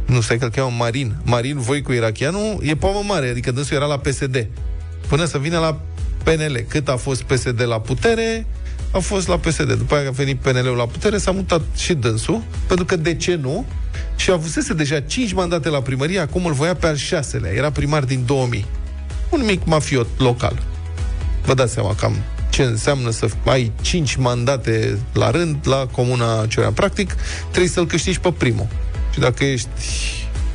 [0.08, 1.16] nu, stai că îl cheamă Marin.
[1.24, 4.46] Marin Voicu Irachianu e pomă mare, adică dânsul era la PSD.
[5.08, 5.80] Până să vină la
[6.22, 6.64] PNL.
[6.68, 8.46] Cât a fost PSD la putere,
[8.90, 9.72] a fost la PSD.
[9.72, 13.34] După aia a venit PNL-ul la putere, s-a mutat și dânsul, pentru că de ce
[13.34, 13.66] nu?
[14.16, 17.52] Și avusese deja 5 mandate la primărie, acum îl voia pe al șaselea.
[17.52, 18.66] Era primar din 2000.
[19.30, 20.62] Un mic mafiot local.
[21.44, 22.16] Vă dați seama cam
[22.50, 26.72] ce înseamnă să ai 5 mandate la rând la Comuna Cioran.
[26.72, 27.16] Practic,
[27.50, 28.66] trebuie să-l câștigi pe primul.
[29.12, 29.68] Și dacă ești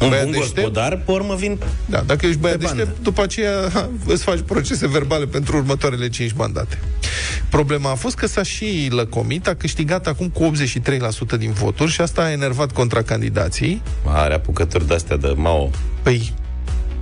[0.03, 2.77] Un băiat bun deștept, gospodar, pe urmă vin da, dacă ești băiat Pe bandă.
[2.83, 6.79] deștept, după aceea ha, îți faci procese verbale pentru următoarele 5 mandate.
[7.49, 10.51] Problema a fost că s-a și lăcomit, a câștigat acum cu
[11.35, 13.81] 83% din voturi și asta a enervat contracandidații.
[14.05, 15.69] Are apucături de-astea de Mao.
[16.01, 16.33] Păi,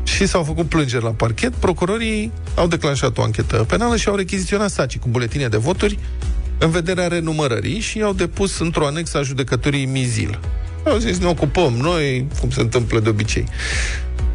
[0.04, 4.70] și s-au făcut plângeri la parchet, procurorii au declanșat o anchetă penală și au rechiziționat
[4.70, 6.00] saci cu buletine de voturi
[6.58, 10.40] în vederea renumărării și au depus într-o anexă a judecătorii Mizil.
[10.86, 13.46] Au zis, ne ocupăm noi, cum se întâmplă de obicei.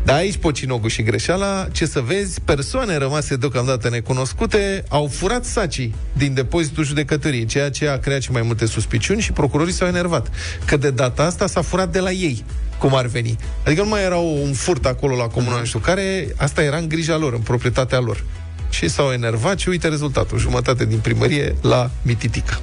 [0.05, 5.95] Dar aici pocinogul și greșeala, ce să vezi, persoane rămase deocamdată necunoscute au furat sacii
[6.13, 10.31] din depozitul judecătorii, ceea ce a creat și mai multe suspiciuni și procurorii s-au enervat.
[10.65, 12.45] Că de data asta s-a furat de la ei,
[12.79, 13.37] cum ar veni.
[13.65, 16.89] Adică nu mai era un furt acolo la comuna, nu știu care, asta era în
[16.89, 18.25] grija lor, în proprietatea lor.
[18.71, 22.61] Și s-au enervat și uite rezultatul, jumătate din primărie la Mititica.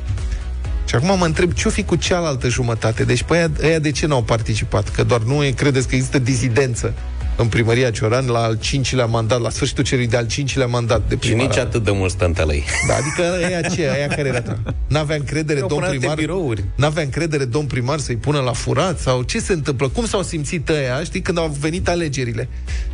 [0.85, 3.03] Și acum mă întreb ce-o fi cu cealaltă jumătate.
[3.03, 4.89] Deci pe aia, aia de ce n-au participat?
[4.89, 6.93] Că doar nu e, credeți că există dizidență
[7.37, 11.19] în primăria Cioran la al cincilea mandat, la sfârșitul celui de-al cincilea mandat de Și
[11.29, 11.45] primar.
[11.45, 12.63] nici atât de mult stântălăi.
[12.87, 13.89] Da, adică aia ce?
[13.89, 14.43] Aia care era?
[14.87, 16.17] N-avea încredere Eu domn pun alte primar?
[16.17, 16.63] birouri.
[16.75, 18.99] N-avea încredere domn primar să-i pună la furat?
[18.99, 19.87] Sau ce se întâmplă?
[19.87, 22.49] Cum s-au simțit ăia, știi, când au venit alegerile?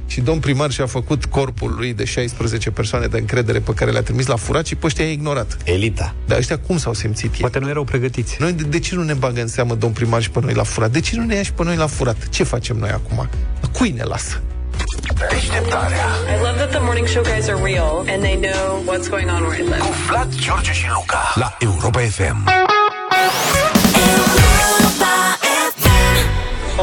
[0.10, 4.02] Și domn primar și-a făcut corpul lui de 16 persoane de încredere pe care le-a
[4.02, 5.58] trimis la furat și pe ăștia i-a ignorat.
[5.64, 6.16] Elita.
[6.26, 7.40] Dar ăștia cum s-au simțit ei?
[7.40, 8.36] Poate nu erau pregătiți.
[8.40, 10.64] Noi de, de ce nu ne bagă în seamă domn primar și pe noi la
[10.64, 10.92] furat?
[10.92, 12.30] De ce nu ne ia și pe noi la furat?
[12.30, 13.30] Ce facem noi acum?
[13.72, 14.42] Cui ne lasă?
[15.30, 19.30] Deșteptarea I love that the morning show guys are real and they know what's going
[19.30, 19.84] on where I live.
[20.08, 22.38] Vlad, George și Luca La Europa FM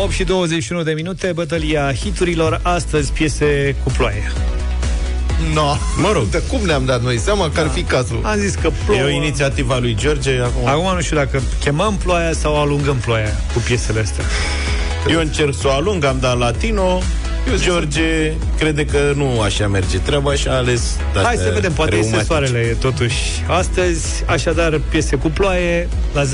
[0.03, 4.33] 8 și 21 de minute, bătălia hiturilor, astăzi piese cu ploaie.
[5.55, 5.77] No.
[5.97, 6.25] Mă rog.
[6.25, 8.21] De cum ne-am dat noi seama că ar fi cazul?
[8.23, 9.01] Am zis că plouă.
[9.01, 10.67] E o inițiativă a lui George acum.
[10.67, 14.25] Acum nu știu dacă chemăm ploaia sau alungăm ploaia cu piesele astea.
[15.11, 17.01] Eu încerc să o alung, am dat latino
[17.57, 21.97] George crede că nu așa merge treaba și a ales dată Hai să vedem, poate
[21.97, 22.35] este reumatice.
[22.35, 23.17] soarele totuși
[23.49, 24.07] astăzi.
[24.27, 26.29] Așadar, piese cu ploaie la 0372069599.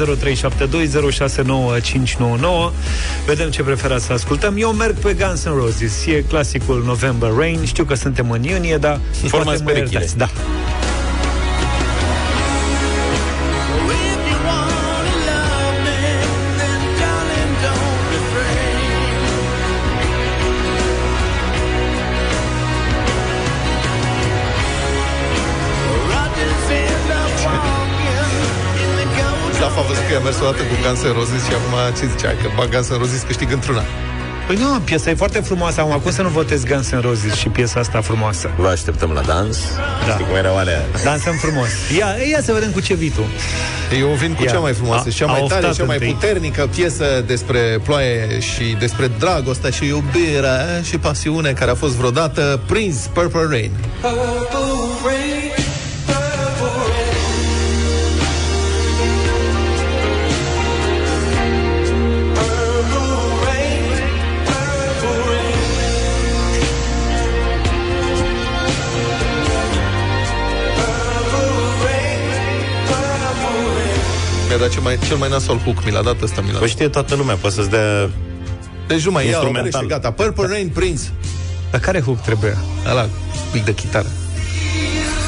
[3.27, 4.55] Vedem ce preferați să ascultăm.
[4.59, 6.07] Eu merg pe Guns N' Roses.
[6.07, 7.59] E clasicul November Rain.
[7.65, 10.01] Știu că suntem în iunie, dar Formați poate mă perechile.
[10.01, 10.17] iertați.
[10.19, 10.29] Da.
[30.47, 32.29] A văzut că i-a mers o dată cu Guns N' Roses și acum ce zicea?
[32.29, 33.83] Că bag Guns N' Roses câștigă într-una.
[34.47, 35.81] Păi nu, piesa e foarte frumoasă.
[35.81, 38.51] Acum, cum să nu votez Guns N' Roses și piesa asta frumoasă?
[38.57, 39.59] Vă așteptăm la dans
[40.07, 40.13] Da.
[40.13, 41.69] Știi cum erau alea Dansăm frumos.
[41.99, 43.25] Ia, ia să vedem cu ce vii tu.
[43.99, 44.51] Eu vin cu Ia.
[44.51, 46.13] cea mai frumoasă, A- cea a mai tare, oftat cea mai întâi.
[46.13, 52.61] puternică piesă despre ploaie și despre dragostea și iubirea și pasiune care a fost vreodată
[52.67, 53.71] Prince Purple Rain.
[74.53, 76.61] Mi-a dat cel mai, cel mai nasol hook, mi l-a dat ăsta, mi l-a O
[76.61, 76.69] dat.
[76.69, 78.11] știe toată lumea, poate să-ți dea
[78.87, 79.83] Deci nu mai iau, Instrumental.
[79.83, 80.11] și gata.
[80.13, 81.03] Purple Rain, Prince.
[81.71, 82.57] Dar care hook trebuie?
[82.91, 83.09] Ăla,
[83.53, 84.07] pic de chitară.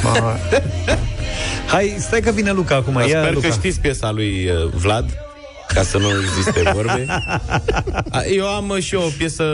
[0.02, 0.36] Ma...
[1.66, 2.92] Hai, stai că vine Luca acum.
[2.92, 3.48] Dar Ia, Sper Luca.
[3.48, 5.10] că știți piesa lui uh, Vlad
[5.74, 7.06] ca să nu existe vorbe.
[8.10, 9.44] A, Eu am uh, și eu o piesă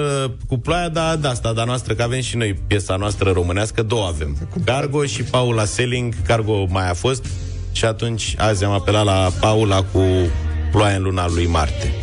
[0.49, 4.07] cu ploaia, dar de asta, dar noastră, că avem și noi piesa noastră românească, două
[4.07, 4.49] avem.
[4.65, 7.25] Cargo și Paula Selling, Cargo mai a fost
[7.73, 10.03] și atunci azi am apelat la Paula cu
[10.71, 11.95] ploaia în luna lui Marte.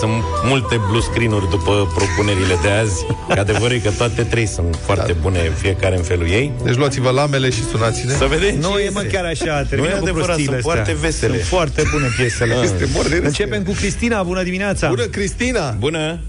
[0.00, 3.04] Sunt multe blue screen-uri după propunerile de azi.
[3.28, 6.52] Că adevărul e că toate trei sunt foarte bune, fiecare în felul ei.
[6.64, 8.12] Deci luați-vă lamele și sunați-ne.
[8.12, 9.14] Să vedem Nu ce e mă iese.
[9.16, 10.72] chiar așa, Nu e termină cu adevărat, prostiile sunt astea.
[10.84, 11.34] foarte vesele.
[11.36, 12.54] Sunt foarte bune piesele.
[12.54, 12.62] Ah.
[12.62, 13.24] Este mor de râs.
[13.26, 14.88] Începem cu Cristina, bună dimineața.
[14.88, 15.70] Bună, Cristina!
[15.70, 16.20] Bună!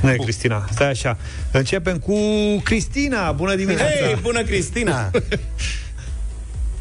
[0.00, 1.16] Nu e Cristina, stai așa.
[1.50, 2.16] Începem cu
[2.64, 4.04] Cristina, bună dimineața.
[4.04, 5.10] Hei, bună Cristina!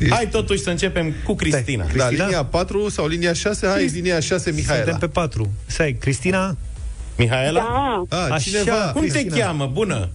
[0.09, 1.83] Hai totuși să începem cu Cristina.
[1.85, 2.23] Da, Cristina?
[2.25, 3.67] linia 4 sau linia 6?
[3.67, 4.81] Hai, linia 6, Mihaela.
[4.83, 5.51] Suntem pe patru.
[5.65, 6.57] Stai, Cristina?
[7.17, 7.59] Mihaela?
[8.09, 8.37] Da, A, Așa.
[8.37, 8.73] cineva?
[8.91, 9.35] Cum Cristina.
[9.35, 9.65] te cheamă?
[9.73, 10.09] Bună!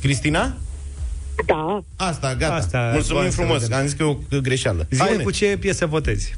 [0.00, 0.56] Cristina?
[1.46, 1.82] da.
[1.96, 2.54] Asta, gata.
[2.54, 3.60] Asta, Mulțumim hai să frumos.
[3.60, 3.78] vedem.
[3.78, 4.86] Am zis că e o greșeală.
[4.90, 5.22] Zi Spune.
[5.22, 6.34] cu ce piesă votezi?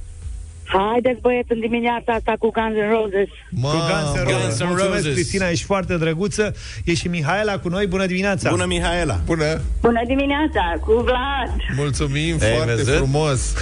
[0.72, 3.28] Haideți băieți în dimineața asta cu Guns N' Roses.
[3.50, 4.42] Ma, Cu Guns N' Roses.
[4.42, 5.12] Guns N' Mulțumesc, Roses.
[5.12, 6.54] Cristina, ești foarte drăguță.
[6.84, 8.50] E și Mihaela cu noi, bună dimineața.
[8.50, 9.20] Bună, Mihaela.
[9.24, 9.60] Bună!
[9.80, 11.50] Bună dimineața, cu Vlad.
[11.76, 12.94] Mulțumim Ei, foarte văzut?
[12.96, 13.54] frumos!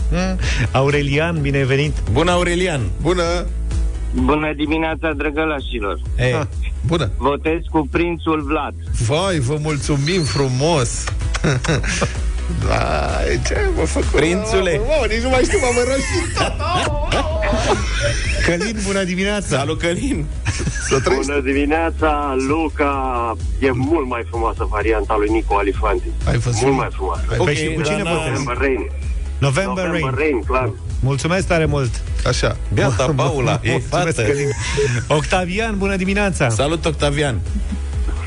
[0.80, 1.92] Aurelian, bine ai venit.
[2.12, 2.80] Bună, Aurelian.
[3.02, 3.46] Bună!
[4.14, 6.00] Bună dimineața, drăgălașilor!
[6.18, 6.48] Ei,
[6.86, 7.10] Bună!
[7.16, 8.74] Votez cu prințul Vlad.
[9.06, 11.04] Vai, vă mulțumim frumos!
[12.68, 14.08] Da, ce mă făcut?
[14.20, 14.80] Prințule.
[14.86, 16.52] Wow, nici nu mai știu, m-am înroșit tot.
[18.46, 19.56] Călin, bună dimineața.
[19.56, 20.24] salut, Călin.
[20.88, 21.26] Să trăiești.
[21.30, 22.92] Bună dimineața, Luca!
[23.60, 26.08] E mult mai frumoasă varianta lui Nico Alifanti.
[26.28, 26.62] Ai văzut?
[26.62, 27.22] Mult mai frumoasă.
[27.26, 28.30] Păi Ok, și cu cine dar n-am- votezi?
[28.30, 28.90] November Rain.
[29.38, 30.14] November, November Rain.
[30.18, 30.70] Rain, clar.
[31.00, 31.90] Mulțumesc tare mult.
[32.26, 32.56] Așa.
[32.72, 34.22] Beata Paula, e Mulțumesc, fată.
[34.30, 34.48] Călin.
[35.08, 36.48] Octavian, bună dimineața.
[36.48, 37.40] Salut, Octavian.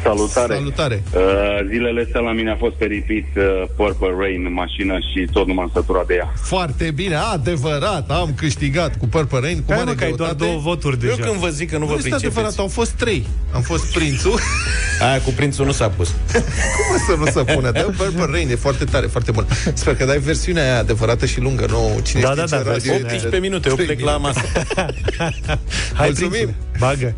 [0.03, 0.53] Salutare!
[0.53, 1.03] Salutare!
[1.15, 1.21] Uh,
[1.69, 5.47] zilele astea la mine a fost pe repeat uh, Purple Rain în mașină și tot
[5.47, 6.33] nu m-am săturat de ea.
[6.41, 10.29] Foarte bine, adevărat, am câștigat cu Purple Rain, cu Hai, mare mă, că ai doar
[10.29, 10.45] greutate.
[10.51, 11.27] două voturi Eu deja.
[11.29, 12.59] când vă zic că nu vă Nu este adevărat, pricepeți.
[12.59, 13.25] au fost trei.
[13.53, 14.39] Am fost prințul.
[15.09, 16.09] Aia cu prințul nu s-a pus.
[16.87, 17.71] Cum să nu se pune?
[17.71, 19.45] Dă Purple Rain, e foarte tare, foarte bun.
[19.73, 22.71] Sper că dai versiunea aia adevărată și lungă, nu cine Da, știe da, ce da,
[22.71, 24.39] radio versiunea e de 18 minute, eu trei plec la minute.
[24.39, 24.47] masă.
[25.93, 26.29] Hai, Mulțumim.
[26.31, 27.15] prințule, Bagă.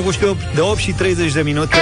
[0.00, 1.76] Făcut și de 8 și 30 de minute.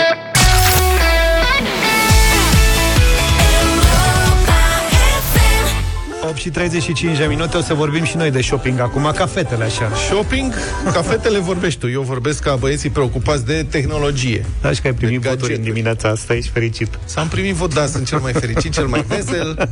[6.49, 9.91] Și 35 de minute O să vorbim și noi de shopping acum Ca fetele așa
[9.95, 10.53] Shopping?
[10.93, 14.95] Ca fetele vorbești tu Eu vorbesc ca băieții preocupați de tehnologie Da, și că ai
[14.95, 15.75] primit De voturi în gadgeturi.
[15.75, 19.69] dimineața asta Ești fericit S-am primit vot, da, sunt cel mai fericit, cel mai vesel.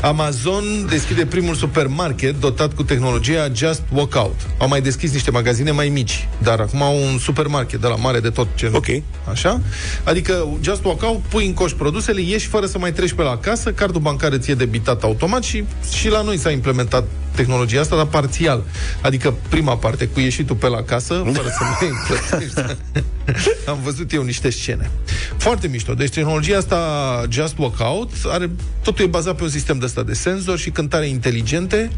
[0.00, 4.36] Amazon deschide primul supermarket dotat cu tehnologia Just Walk Out.
[4.58, 8.20] Au mai deschis niște magazine mai mici, dar acum au un supermarket de la mare
[8.20, 8.86] de tot ce Ok.
[9.30, 9.60] Așa?
[10.04, 13.38] Adică Just Walk Out, pui în coș produsele, ieși fără să mai treci pe la
[13.38, 17.96] casă, cardul bancar îți e debitat automat și, și la noi s-a implementat tehnologia asta,
[17.96, 18.62] dar parțial.
[19.00, 22.76] Adică prima parte, cu ieșitul pe la casă, fără să mai plătești.
[23.70, 24.90] Am văzut eu niște scene.
[25.36, 25.94] Foarte mișto.
[25.94, 28.50] Deci tehnologia asta Just Walk Out are,
[28.82, 31.90] totul e bazat pe un sistem de ăsta de senzori și cântare inteligente.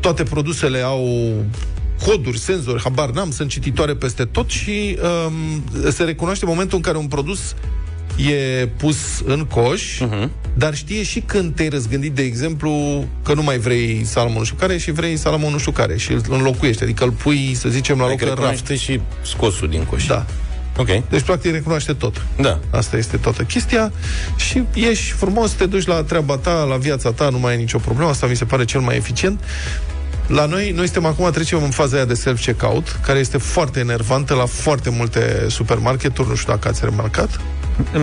[0.00, 1.34] Toate produsele au
[2.04, 6.96] coduri, senzori, habar n-am, sunt cititoare peste tot și um, se recunoaște momentul în care
[6.96, 7.54] un produs
[8.16, 10.28] e pus în coș, uh-huh.
[10.54, 14.56] dar știe și când te-ai răzgândit, de exemplu, că nu mai vrei salamul nu știu
[14.56, 16.82] care și vrei salamul nu știu care și îl înlocuiești.
[16.82, 18.48] Adică îl pui, să zicem, la loc Adică în raft.
[18.48, 20.06] recunoaște și scosul din coș.
[20.06, 20.26] Da.
[20.76, 21.08] Ok.
[21.08, 22.26] Deci, practic, recunoaște tot.
[22.40, 22.58] Da.
[22.70, 23.92] Asta este toată chestia
[24.36, 27.78] și ieși frumos, te duci la treaba ta, la viața ta, nu mai ai nicio
[27.78, 29.40] problemă, asta mi se pare cel mai eficient.
[30.26, 34.34] La noi, noi suntem acum, trecem în faza aia de self-checkout, care este foarte enervantă
[34.34, 37.40] la foarte multe supermarketuri, nu știu dacă ați remarcat.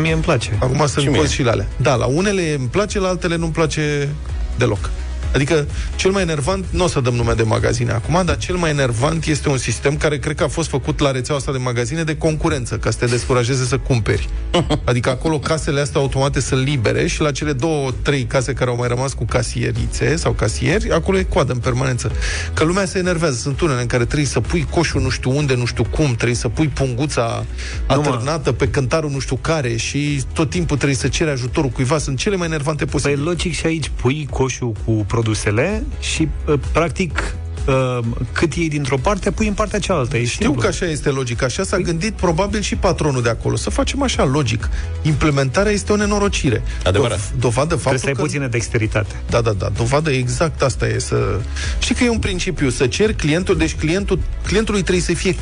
[0.02, 1.18] Mie îmi place Acum sunt mie.
[1.20, 1.68] cozi și la alea.
[1.78, 4.10] Da, la unele îmi place, la altele nu-mi place
[4.58, 4.90] deloc.
[5.34, 8.70] Adică, cel mai enervant, nu o să dăm nume de magazine acum, dar cel mai
[8.70, 12.04] enervant este un sistem care cred că a fost făcut la rețeaua asta de magazine
[12.04, 14.30] de concurență, ca să te descurajeze să cumperi.
[14.86, 18.76] Adică acolo casele astea automate sunt libere și la cele două, trei case care au
[18.76, 22.12] mai rămas cu casierițe sau casieri, acolo e coadă în permanență.
[22.54, 23.36] Că lumea se enervează.
[23.36, 26.36] Sunt unele în care trebuie să pui coșul nu știu unde, nu știu cum, trebuie
[26.36, 27.46] să pui punguța
[27.86, 31.98] atârnată pe cântarul nu știu care și tot timpul trebuie să ceri ajutorul cuiva.
[31.98, 33.22] Sunt cele mai enervante Păi posibile.
[33.24, 34.92] logic și aici pui coșul cu
[35.24, 37.36] produsele și uh, practic
[37.68, 38.00] uh,
[38.32, 40.18] cât iei dintr-o parte, pui în partea cealaltă.
[40.18, 40.62] E Știu simplu.
[40.62, 41.44] că așa este logic.
[41.44, 43.56] Așa s-a gândit probabil și patronul de acolo.
[43.56, 44.70] Să facem așa, logic.
[45.02, 46.62] Implementarea este o nenorocire.
[46.84, 47.18] Adevărat.
[47.18, 48.22] Dov- dovadă Trebuie faptul să ai că...
[48.22, 49.16] puțină dexteritate.
[49.30, 49.70] Da, da, da.
[49.78, 51.40] Dovadă exact asta e să...
[51.80, 55.36] Știi că e un principiu, să cer clientul, deci clientul, clientului trebuie să fie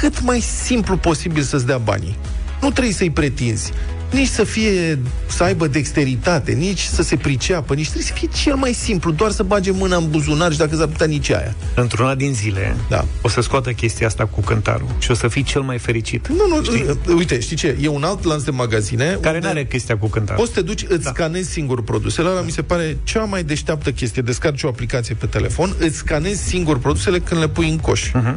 [0.00, 2.16] cât mai simplu posibil să-ți dea banii.
[2.60, 3.72] Nu trebuie să-i pretinzi.
[4.10, 8.54] Nici să fie, să aibă dexteritate, nici să se priceapă, nici trebuie să fie cel
[8.54, 11.54] mai simplu, doar să bage mâna în buzunar și dacă s-ar putea nici aia.
[11.74, 13.04] Într-una din zile Da.
[13.22, 16.28] o să scoată chestia asta cu cântarul și o să fii cel mai fericit.
[16.28, 16.98] Nu, nu, știi?
[17.16, 17.76] uite, știi ce?
[17.80, 20.42] E un alt lanț de magazine Care unde nu are chestia cu cântarul.
[20.42, 21.10] Poți să te duci, îți da.
[21.10, 22.28] scanezi singur produsele.
[22.28, 24.22] Ăla mi se pare cea mai deșteaptă chestie.
[24.22, 28.10] Descarci o aplicație pe telefon, îți scanezi singur produsele când le pui în coș.
[28.10, 28.36] Uh-huh.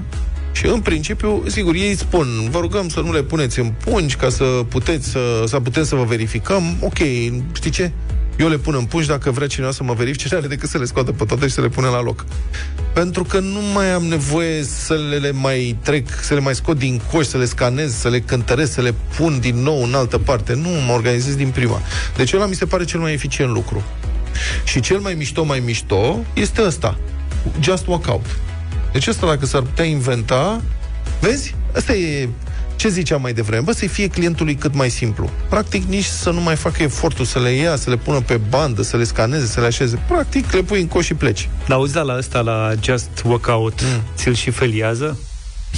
[0.51, 4.29] Și în principiu, sigur, ei spun, vă rugăm să nu le puneți în pungi ca
[4.29, 6.77] să puteți să, să putem să vă verificăm.
[6.79, 6.97] Ok,
[7.53, 7.91] știi ce?
[8.37, 10.77] Eu le pun în pungi, dacă vrea cineva să mă verifice, nu are decât să
[10.77, 12.25] le scoată pe toate și să le pune la loc.
[12.93, 16.77] Pentru că nu mai am nevoie să le, le mai trec, să le mai scot
[16.77, 20.17] din coș, să le scanez, să le cântăresc, să le pun din nou în altă
[20.17, 20.53] parte.
[20.53, 21.81] Nu, mă organizez din prima.
[22.15, 23.83] Deci ăla mi se pare cel mai eficient lucru.
[24.63, 26.97] Și cel mai mișto, mai mișto, este ăsta.
[27.59, 28.25] Just walk out.
[28.91, 30.62] Deci ăsta, dacă s-ar putea inventa,
[31.19, 31.56] vezi?
[31.75, 32.30] Asta e
[32.75, 35.30] ce ziceam mai devreme, bă, să fie clientului cât mai simplu.
[35.49, 38.82] Practic, nici să nu mai facă efortul să le ia, să le pună pe bandă,
[38.82, 39.99] să le scaneze, să le așeze.
[40.08, 41.49] Practic, le pui în coș și pleci.
[41.67, 44.01] Dar auzi, da, la ăsta, la Just Workout, mm.
[44.15, 45.19] ți-l și feliază?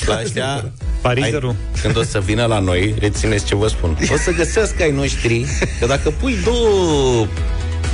[0.06, 0.72] La ăștia,
[1.02, 1.50] Parizerul.
[1.50, 3.98] ai- când o să vină la noi, rețineți ce vă spun.
[4.12, 5.46] O să găsească ai noștri
[5.80, 7.28] că dacă pui două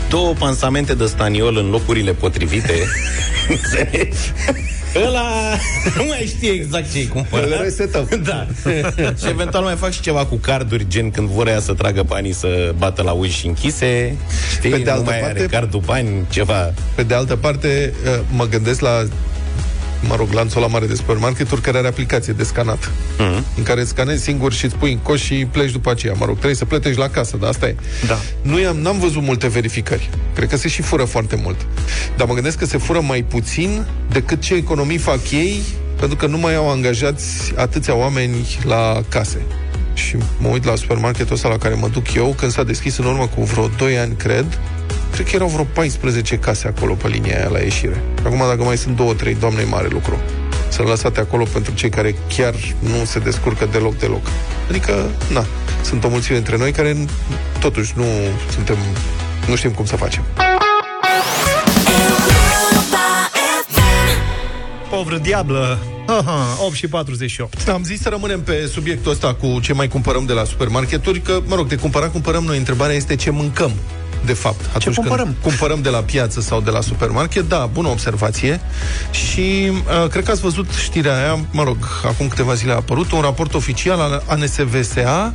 [0.10, 2.74] două pansamente de staniol în locurile potrivite,
[3.50, 4.18] înțelegi?
[4.96, 5.30] Ăla
[5.98, 7.46] nu mai știe exact ce-i cumpărat.
[7.46, 8.08] Îl resetăm.
[8.24, 8.48] Da.
[9.20, 12.34] și eventual mai fac și ceva cu carduri, gen când vor ea să tragă banii
[12.34, 14.16] să bată la uși închise.
[14.58, 14.70] Știi?
[14.70, 16.74] Pe de nu altă mai parte- are cardul bani, ceva.
[16.96, 19.04] Pe de altă parte, uh, mă gândesc la
[20.08, 23.46] mă rog, lanțul la mare de supermarketuri care are aplicație de scanat, Mhm.
[23.58, 26.14] în care îți scanezi singur și îți pui în coș și pleci după aceea.
[26.18, 27.76] Mă rog, trebuie să plătești la casă, dar asta e.
[28.08, 28.18] Da.
[28.42, 30.10] Nu am, n-am văzut multe verificări.
[30.36, 31.66] Cred că se și fură foarte mult.
[32.18, 35.62] Dar mă gândesc că se fură mai puțin decât ce economii fac ei,
[36.00, 39.42] pentru că nu mai au angajați atâția oameni la case.
[39.94, 43.06] Și mă uit la supermarketul ăsta la care mă duc eu, când s-a deschis în
[43.06, 44.60] urmă cu vreo 2 ani, cred,
[45.12, 48.04] cred că erau vreo 14 case acolo pe linia aia la ieșire.
[48.24, 50.20] Acum, dacă mai sunt două, trei, doamne, e mare lucru.
[50.70, 54.28] Sunt lăsate acolo pentru cei care chiar nu se descurcă deloc, deloc.
[54.70, 55.46] Adică, na,
[55.84, 56.98] sunt o mulțime dintre noi care
[57.60, 58.06] totuși nu
[58.52, 58.78] suntem,
[59.48, 60.24] nu știm cum să facem.
[64.90, 65.80] Povr diablă.
[66.08, 67.68] Aha, 8 și 48.
[67.68, 71.42] Am zis să rămânem pe subiectul ăsta cu ce mai cumpărăm de la supermarketuri, că,
[71.46, 72.58] mă rog, de cumpărat cumpărăm noi.
[72.58, 73.72] Întrebarea este ce mâncăm
[74.26, 75.26] de fapt, atunci cumpărăm?
[75.26, 78.62] când cumpărăm de la piață sau de la supermarket, da, bună observație.
[79.12, 83.12] Și uh, cred că ați văzut știrea aia, mă rog, acum câteva zile a apărut,
[83.12, 85.34] un raport oficial al ANSVSA,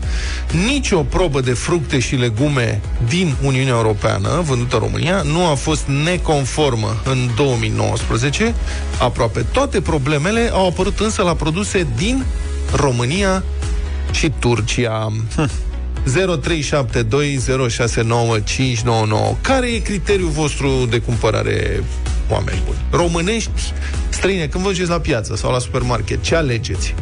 [0.67, 5.87] nicio probă de fructe și legume din Uniunea Europeană, vândută în România, nu a fost
[6.05, 8.55] neconformă în 2019.
[9.01, 12.25] Aproape toate problemele au apărut însă la produse din
[12.75, 13.43] România
[14.11, 15.13] și Turcia.
[16.05, 16.11] 0372069599.
[19.41, 21.85] Care e criteriul vostru de cumpărare,
[22.29, 22.79] oameni buni?
[22.91, 23.73] Românești,
[24.09, 26.95] străine, când vă duceți la piață sau la supermarket, ce alegeți?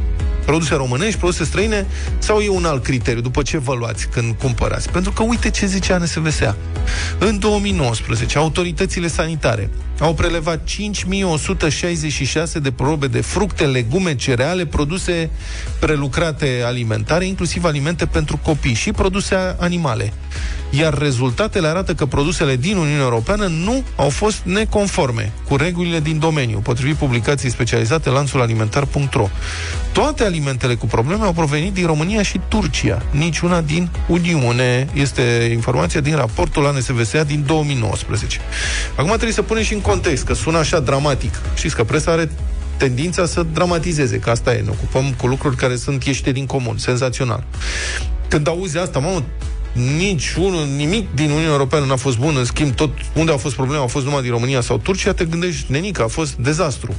[0.44, 1.86] Produse românești, produse străine
[2.18, 3.20] sau e un alt criteriu?
[3.20, 4.90] După ce vă luați când cumpărați?
[4.90, 6.56] Pentru că uite ce zice ANSVSA.
[7.18, 9.70] În 2019, autoritățile sanitare
[10.00, 15.30] au prelevat 5166 de probe de fructe, legume, cereale, produse
[15.78, 20.12] prelucrate alimentare, inclusiv alimente pentru copii și produse animale.
[20.70, 26.18] Iar rezultatele arată că produsele din Uniunea Europeană nu au fost neconforme cu regulile din
[26.18, 29.28] domeniu, potrivit publicației specializate lanțulalimentar.ro.
[29.92, 34.88] Toate alimentele cu probleme au provenit din România și Turcia, niciuna din Uniune.
[34.92, 38.38] Este informația din raportul ANSVSA din 2019.
[38.94, 41.40] Acum trebuie să punem și în context, că sună așa dramatic.
[41.54, 42.30] Știți că presa are
[42.76, 46.78] tendința să dramatizeze, că asta e, ne ocupăm cu lucruri care sunt ieșite din comun,
[46.78, 47.44] senzațional.
[48.28, 49.24] Când auzi asta, mamă,
[49.96, 53.54] nici unul, nimic din Uniunea Europeană n-a fost bun, în schimb, tot unde au fost
[53.54, 56.94] probleme, au fost numai din România sau Turcia, te gândești, nenică, a fost dezastru.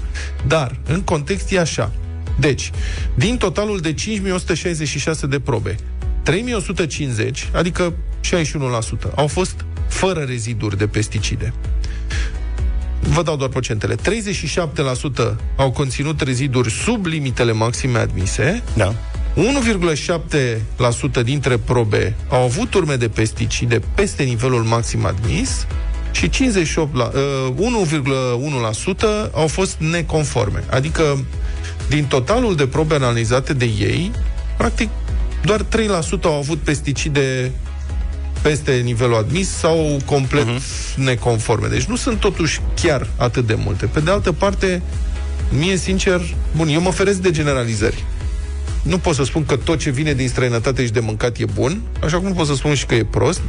[0.47, 1.91] Dar, în context, e așa.
[2.39, 2.71] Deci,
[3.15, 5.75] din totalul de 5166 de probe,
[6.23, 7.93] 3150, adică
[9.09, 11.53] 61%, au fost fără reziduri de pesticide.
[13.09, 13.95] Vă dau doar procentele.
[13.95, 13.99] 37%
[15.55, 18.63] au conținut reziduri sub limitele maxime admise.
[18.73, 18.93] Da.
[19.35, 25.67] 1,7% dintre probe au avut urme de pesticide peste nivelul maxim admis
[26.11, 30.63] și 58 la, uh, 1,1% au fost neconforme.
[30.69, 31.25] Adică
[31.89, 34.11] din totalul de probe analizate de ei,
[34.57, 34.89] practic
[35.43, 37.51] doar 3% au avut pesticide
[38.43, 40.95] peste nivelul admis sau complet uh-huh.
[40.95, 41.67] neconforme.
[41.67, 43.85] Deci nu sunt totuși chiar atât de multe.
[43.85, 44.81] Pe de altă parte,
[45.57, 46.21] mie sincer,
[46.55, 48.03] bun, eu mă feresc de generalizări.
[48.81, 51.81] Nu pot să spun că tot ce vine din străinătate și de mâncat e bun,
[52.03, 53.41] așa cum nu pot să spun și că e prost,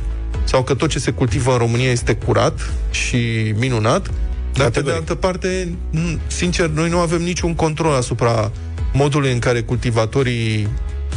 [0.45, 3.17] sau că tot ce se cultivă în România este curat și
[3.59, 4.11] minunat,
[4.55, 8.53] dar pe de altă parte, n- sincer, noi nu avem niciun control asupra
[8.93, 10.69] modului în care cultivatorii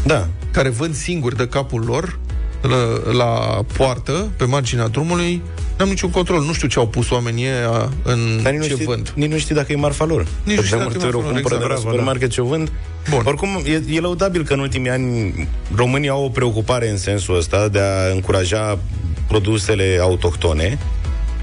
[0.06, 0.28] Da.
[0.52, 2.20] care vând singuri de capul lor
[2.62, 5.42] la, la poartă, pe marginea drumului,
[5.78, 6.42] n-am niciun control.
[6.44, 9.12] Nu știu ce au pus oamenii ăia în Dar nici nu, ce știi, vând.
[9.16, 10.28] nici nu știi dacă e marfa lor.
[10.44, 11.62] Nici nu Că știi de dacă e multe ori o marfa lor, cumpără exact.
[11.62, 12.72] de la Bravo, supermarket ce o vând.
[13.10, 13.22] Bun.
[13.26, 15.34] Oricum, e, e lăudabil că în ultimii ani
[15.76, 18.80] România au o preocupare în sensul ăsta de a încuraja
[19.28, 20.78] produsele autohtone.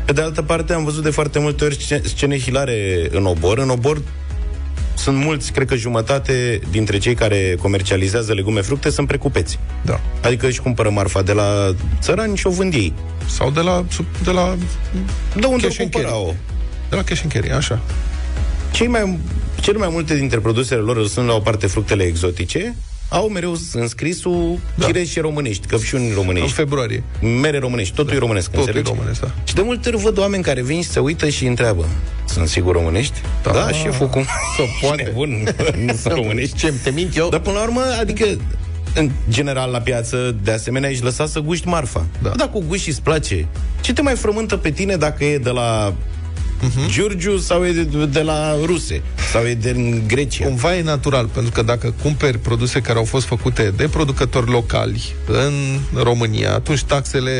[0.05, 3.59] Pe de altă parte, am văzut de foarte multe ori sce- scene hilare în obor.
[3.59, 4.01] În obor
[4.95, 9.59] sunt mulți, cred că jumătate dintre cei care comercializează legume, fructe sunt precupeți.
[9.85, 10.01] Da.
[10.23, 12.93] Adică își cumpără marfa de la țărani și o vând ei.
[13.27, 13.85] Sau de la,
[14.25, 14.57] de la
[15.37, 16.35] De unde o Cash and cumpărau?
[16.89, 17.81] de la cash and carry, așa.
[18.73, 19.19] Cei mai,
[19.61, 22.77] cel mai multe dintre produsele lor sunt la o parte fructele exotice,
[23.09, 24.87] au mereu înscrisul da.
[24.87, 27.03] cireșe românești, căpșuni În românești, februarie.
[27.41, 28.17] mere românești, totul da.
[28.17, 28.91] e românesc, Totul e înțelegi?
[28.91, 29.31] românesc, da.
[29.45, 31.85] Și de multe ori văd oameni care vin și se uită și întreabă
[32.29, 33.15] Sunt sigur românești?
[33.43, 33.51] Da.
[33.53, 34.23] Da, șeful, cum?
[34.57, 35.03] Să poate.
[35.03, 36.57] Nebun, nu sunt românești.
[36.57, 37.29] Ce, te mint eu?
[37.29, 38.27] Dar până la urmă, adică
[38.95, 42.07] în general la piață, de asemenea, ești lăsat să guști marfa.
[42.23, 42.29] Da.
[42.37, 43.47] Dacă o guști și îți place,
[43.81, 45.95] ce te mai frământă pe tine dacă e de la
[46.67, 46.89] uh-huh.
[46.89, 49.03] Giurgiu sau e de, de la ruse
[49.33, 50.47] sau e din Grecia?
[50.47, 55.03] Cumva e natural, pentru că dacă cumperi produse care au fost făcute de producători locali
[55.27, 55.53] în
[56.03, 57.33] România, atunci taxele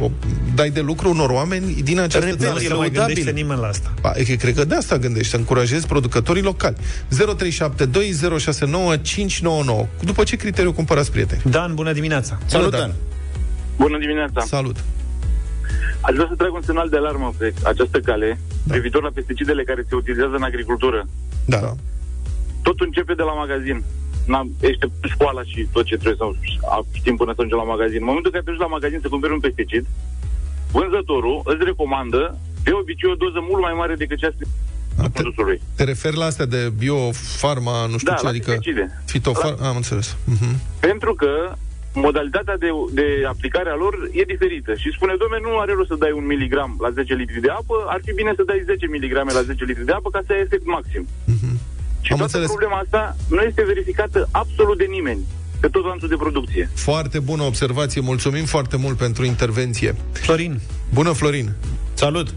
[0.00, 0.10] o
[0.54, 2.50] dai de lucru unor oameni din această Repet, țară.
[2.50, 3.14] e Nu se mai lăudabil.
[3.14, 3.94] gândește nimeni la asta.
[4.00, 6.76] Ba, e că cred că de asta gândești, să încurajezi producătorii locali.
[7.08, 9.86] 0372069599.
[10.04, 11.40] După ce criteriu cumpărați prieteni?
[11.50, 12.38] Dan, bună dimineața!
[12.46, 12.80] Salut, Dan.
[12.80, 12.92] Dan.
[13.76, 14.40] Bună dimineața!
[14.46, 14.76] Salut!
[16.00, 18.72] Aș vrea să trag un semnal de alarmă pe această cale, da.
[18.74, 21.06] privitor la pesticidele care se utilizează în agricultură.
[21.44, 21.58] Da.
[21.60, 21.72] Da.
[22.62, 23.82] Tot începe de la magazin.
[24.26, 26.24] N-am, ești școala și tot ce trebuie să
[26.92, 28.00] știm până să ajungem la magazin.
[28.00, 29.84] În momentul în care te duci la magazin să cumperi un pesticid,
[30.72, 34.30] vânzătorul îți recomandă de obicei o doză mult mai mare decât cea
[34.98, 35.60] A, a te, produsului.
[35.76, 39.02] te referi la astea de biofarma, nu știu Da, ce, la adică pesticide.
[39.04, 39.54] fitofar...
[39.62, 40.16] Am înțeles.
[40.24, 40.60] Mhm.
[40.80, 41.30] Pentru că
[41.94, 44.74] modalitatea de, de aplicare a lor e diferită.
[44.74, 47.76] Și spune, domnule, nu are rost să dai un miligram la 10 litri de apă,
[47.94, 50.40] ar fi bine să dai 10 miligrame la 10 litri de apă ca să ai
[50.40, 51.02] efect maxim.
[52.00, 52.46] Și Am toată înțeles.
[52.54, 55.20] problema asta nu este verificată absolut de nimeni
[55.60, 56.70] pe tot lanțul de producție.
[56.74, 59.94] Foarte bună observație, mulțumim foarte mult pentru intervenție.
[60.12, 60.60] Florin.
[60.94, 61.48] Bună, Florin.
[61.94, 62.34] Salut!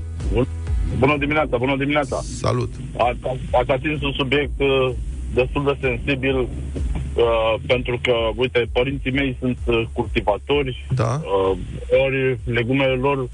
[0.99, 2.21] Bună dimineața, bună dimineața.
[2.39, 2.73] Salut.
[2.97, 3.19] Ați,
[3.51, 4.91] ați atins un subiect uh,
[5.34, 11.21] destul de sensibil uh, pentru că, uite, părinții mei sunt uh, cultivatori, Da.
[11.23, 11.57] uh,
[12.05, 13.29] ori legumele lor,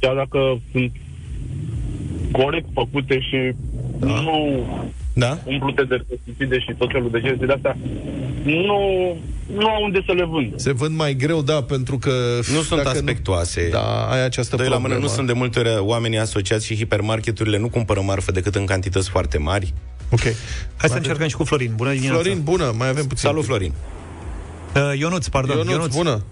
[0.00, 0.92] chiar dacă sunt
[2.32, 3.52] corect făcute și
[3.98, 4.06] da.
[4.06, 4.66] nu
[5.12, 5.38] da.
[5.44, 7.76] umplute de pesticide și tot felul de chestii de astea,
[8.44, 8.78] nu,
[9.54, 10.52] nu au unde să le vând.
[10.56, 12.10] Se vând mai greu, da, pentru că...
[12.54, 13.68] Nu sunt dacă aspectoase.
[13.70, 14.94] Da, ai această Doi la problemă.
[14.94, 18.64] mână nu sunt de multe ori oamenii asociați și hipermarketurile nu cumpără marfă decât în
[18.64, 19.72] cantități foarte mari.
[20.10, 20.20] Ok.
[20.76, 21.72] Hai să încercăm și cu Florin.
[21.76, 22.20] Bună dimineața.
[22.20, 23.28] Florin, bună, mai avem puțin.
[23.28, 23.72] Salut, Florin.
[24.74, 25.56] Uh, Ionuț, pardon.
[25.56, 25.94] Ionuț, Ionuț.
[25.94, 26.22] bună.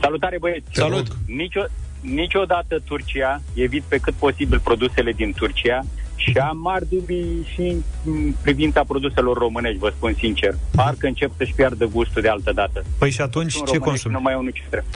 [0.00, 0.66] Salutare băieți!
[0.72, 1.06] Salut.
[1.26, 1.60] Nicio,
[2.00, 5.84] niciodată Turcia, evit pe cât posibil produsele din Turcia
[6.16, 10.54] și am mari dubii și în privința produselor românești, vă spun sincer.
[10.74, 12.84] Parcă încep să-și piardă gustul de altă dată.
[12.98, 14.14] Păi și atunci Sunt ce românești, consumi?
[14.14, 14.90] Nu mai au nici trebuie.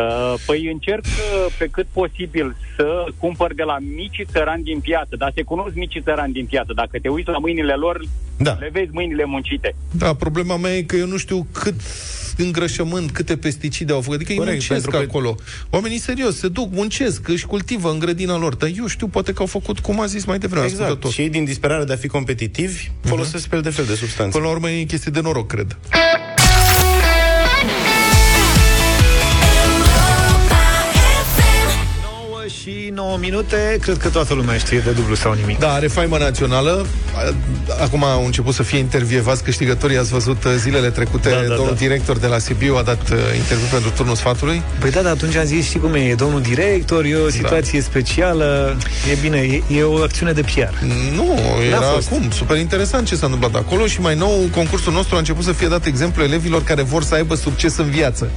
[0.00, 5.16] Uh, păi încerc uh, pe cât posibil să cumpăr de la mici țărani din piață,
[5.18, 6.72] dar se cunosc mici țărani din piață.
[6.74, 8.00] Dacă te uiți la mâinile lor,
[8.36, 8.56] da.
[8.60, 9.74] le vezi mâinile muncite.
[9.90, 11.74] Da, problema mea e că eu nu știu cât
[12.36, 14.14] îngrășământ, câte pesticide au făcut.
[14.14, 15.34] Adică ei Corect, muncesc pentru că- acolo.
[15.70, 18.54] Oamenii serios, se duc, muncesc, își cultivă în grădina lor.
[18.54, 20.80] Dar eu știu, poate că au făcut, cum a zis mai devreme, Exact.
[20.82, 21.12] ascultător.
[21.12, 24.32] Și ei, din disperare de a fi competitivi, folosesc fel de fel de substanțe.
[24.38, 25.76] Până la urmă e chestie de noroc, cred.
[32.68, 35.58] Și 9 minute, cred că toată lumea știe de dublu sau nimic.
[35.58, 36.86] Da, are faimă națională.
[37.16, 37.34] A-
[37.82, 39.96] Acum au început să fie intervievați câștigătorii.
[39.98, 41.78] Ați văzut uh, zilele trecute, Da, da, domnul da.
[41.80, 44.62] director de la Sibiu a dat uh, interviu pentru turnul sfatului.
[44.80, 47.80] Păi da, dar atunci am zis, știi cum e, e domnul director, e o situație
[47.80, 48.76] specială,
[49.12, 50.84] e bine, e, e o acțiune de PR.
[51.16, 52.06] Nu, N-a era fost.
[52.12, 52.30] acum.
[52.30, 55.68] Super interesant ce s-a întâmplat acolo și mai nou, concursul nostru a început să fie
[55.68, 58.30] dat exemplu elevilor care vor să aibă succes în viață.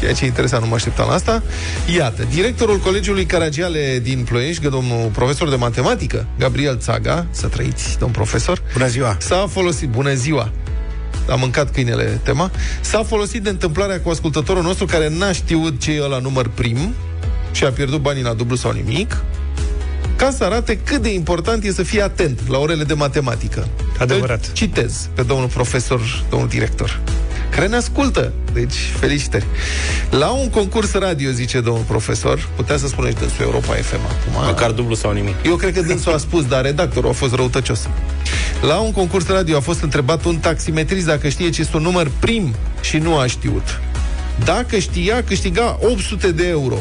[0.00, 1.42] Ceea ce e interesant, nu mă așteptam la asta.
[1.96, 8.12] Iată, directorul Colegiului Caragiale din Ploiești, domnul profesor de matematică, Gabriel Țaga, să trăiți, domn
[8.12, 8.62] profesor.
[8.72, 9.16] Bună ziua!
[9.18, 10.52] S-a folosit, bună ziua,
[11.28, 15.92] a mâncat câinele tema, s-a folosit de întâmplarea cu ascultătorul nostru care n-a știut ce
[15.92, 16.94] e la număr prim
[17.52, 19.24] și a pierdut banii la dublu sau nimic,
[20.16, 23.68] ca să arate cât de important e să fii atent la orele de matematică.
[23.98, 24.44] Adevărat.
[24.46, 27.00] Îl citez pe domnul profesor, domnul director,
[27.50, 28.32] care ne ascultă.
[28.52, 29.46] Deci, felicitări.
[30.10, 34.46] La un concurs radio, zice domnul profesor, putea să spuneți dânsul Europa FM acum.
[34.46, 35.34] Măcar dublu sau nimic.
[35.44, 37.88] Eu cred că dânsul a spus, dar redactorul a fost răutăcios.
[38.60, 42.10] La un concurs radio a fost întrebat un taximetrist dacă știe ce este un număr
[42.18, 43.80] prim și nu a știut.
[44.44, 46.76] Dacă știa, câștiga 800 de euro.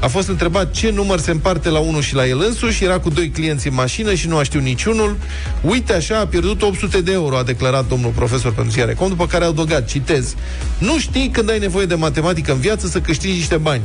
[0.00, 3.10] A fost întrebat ce număr se împarte la unul și la el însuși, era cu
[3.10, 5.16] doi clienți în mașină și nu a știut niciunul.
[5.60, 8.94] Uite așa, a pierdut 800 de euro, a declarat domnul profesor pentru ziare.
[8.94, 10.34] Com, după care a adăugat, citez,
[10.78, 13.82] nu știi când ai nevoie de matematică în viață să câștigi niște bani.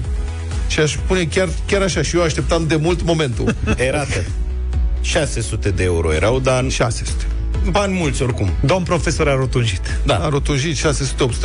[0.67, 3.55] Și aș spune chiar, chiar așa, și eu așteptam de mult momentul.
[3.77, 4.23] Erată.
[5.01, 6.69] 600 de euro erau, dar...
[6.69, 7.25] 600.
[7.71, 8.49] Bani mulți oricum.
[8.59, 9.99] Domn profesor a rotunjit.
[10.03, 10.15] Da.
[10.15, 10.81] A rotunjit 600-800.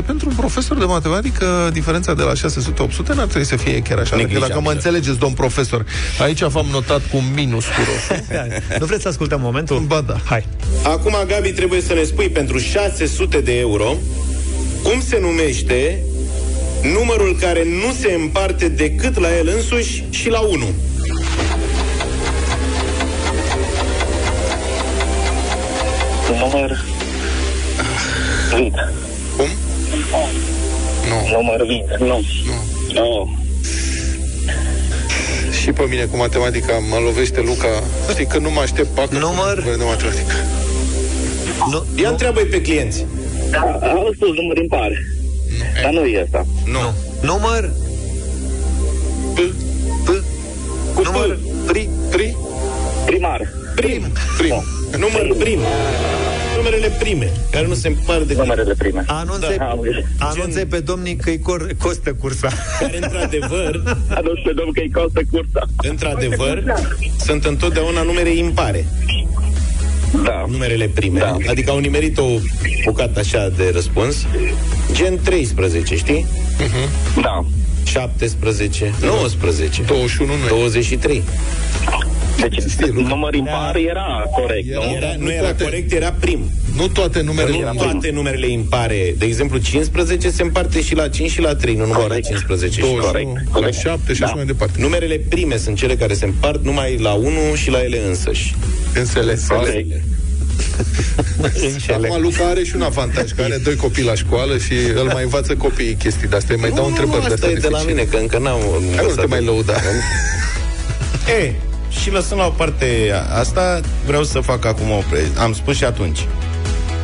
[0.06, 2.36] Pentru un profesor de matematică, diferența de la 600-800
[3.14, 4.14] n-ar trebui să fie chiar așa.
[4.14, 4.60] Adică dacă Neglijabilă.
[4.60, 5.84] mă înțelegeți, domn profesor,
[6.20, 8.22] aici v-am notat cu un minus cu roșu.
[8.80, 9.78] nu vreți să ascultăm momentul?
[9.78, 10.16] Ba da.
[10.24, 10.46] Hai.
[10.82, 13.96] Acum, Gabi, trebuie să ne spui pentru 600 de euro
[14.82, 16.02] cum se numește
[16.82, 20.64] numărul care nu se împarte decât la el însuși și la 1.
[26.38, 26.84] Număr
[28.54, 28.74] vid.
[29.36, 29.48] Cum?
[31.08, 31.36] Nu.
[31.36, 32.06] Număr vid.
[32.08, 32.20] Nu.
[32.94, 33.02] Nu.
[33.02, 33.28] Oh.
[35.60, 37.82] Și pe mine cu matematica mă lovește Luca.
[38.10, 39.62] Știi că nu mă aștept pacă Număr?
[39.62, 40.34] de matematică.
[41.70, 43.06] Nu, Ia întreabă pe clienți.
[43.50, 44.90] Da, am spus număr impar.
[45.82, 46.46] Dar nu e asta.
[46.64, 46.94] Nu.
[47.20, 47.70] Număr?
[49.34, 49.38] P.
[50.04, 50.08] P.
[50.94, 51.38] Cu Număr?
[51.66, 51.88] Pri.
[52.10, 52.36] Pri.
[53.06, 53.52] Primar.
[53.74, 54.12] Prim.
[54.38, 54.64] Prim.
[54.98, 55.58] Număr prim.
[56.56, 58.42] Numerele prime, care nu se împart decât...
[58.42, 59.04] Numerele prime.
[59.06, 60.04] Anunțe, Da, am găsit.
[60.18, 62.48] anunțe pe domnii că-i cor, costă cursa.
[62.80, 63.82] Care, într-adevăr,
[64.18, 65.66] Aduci pe domn că îi costă cursa.
[65.88, 66.62] într-adevăr,
[67.24, 68.86] sunt întotdeauna numere impare.
[70.24, 70.44] Da.
[70.48, 71.18] Numerele prime.
[71.18, 71.36] Da.
[71.48, 72.26] Adică au nimerit o
[72.84, 74.16] bucată așa de răspuns.
[74.92, 76.26] Gen 13, știi?
[77.22, 77.44] Da.
[77.84, 80.48] 17, 19, 21 nu e.
[80.48, 81.22] 23.
[82.48, 84.90] Deci număr impar era corect, Era, nu?
[84.96, 86.50] era, nu era corect, era prim.
[86.76, 87.90] Nu toate numerele nu impare.
[87.90, 89.14] toate numerele impare.
[89.18, 92.80] De exemplu, 15 se împarte și la 5 și la 3, nu numai la 15
[92.80, 94.80] și la 21, la 7 și așa mai departe.
[94.80, 98.54] Numerele prime sunt cele care se împart numai la 1 și la ele însăși.
[98.94, 99.38] Însele.
[99.48, 100.02] Corect.
[101.94, 105.22] Acum Luca are și un avantaj, că are doi copii la școală și îl mai
[105.22, 106.54] învață copiii chestii de astea.
[106.54, 107.92] Îi mai dau întrebări de asta astea e de la dificile.
[107.92, 108.58] mine, că încă n-am
[108.96, 109.72] Hai, nu te mai lăuda.
[111.42, 111.52] E,
[111.90, 115.20] și lăsând la o parte asta, vreau să fac acum o pre...
[115.38, 116.18] Am spus și atunci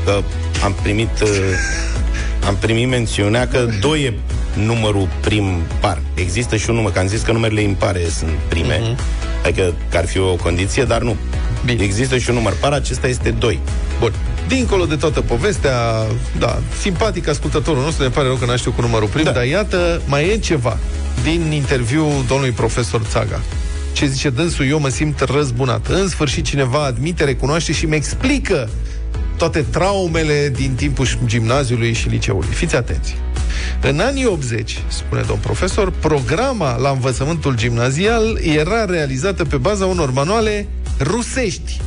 [0.04, 0.20] că
[0.64, 1.28] am primit uh,
[2.48, 4.12] am primit mențiunea că 2 e
[4.64, 5.98] numărul prim par.
[6.14, 8.94] Există și un număr, că am zis că numerele impare sunt prime, Mhm.
[8.94, 9.44] uh-huh.
[9.44, 11.16] adică că ar fi o condiție, dar nu.
[11.64, 11.82] Bine.
[11.82, 13.58] Există și un număr par, acesta este 2.
[14.00, 14.12] Bun.
[14.48, 15.74] Dincolo de toată povestea,
[16.38, 19.30] da, simpatic ascultătorul nostru, ne pare rău că n-a știut cu numărul prim, da.
[19.30, 20.76] dar iată, mai e ceva
[21.22, 23.40] din interviul domnului profesor Țaga.
[23.96, 25.86] Ce zice dânsul, eu mă simt răzbunat.
[25.86, 28.68] În sfârșit cineva admite, recunoaște și mi explică
[29.36, 32.48] toate traumele din timpul gimnaziului și liceului.
[32.48, 33.16] Fiți atenți.
[33.82, 40.12] În anii 80, spune domn profesor, programa la învățământul gimnazial era realizată pe baza unor
[40.12, 40.66] manuale
[41.00, 41.80] rusești,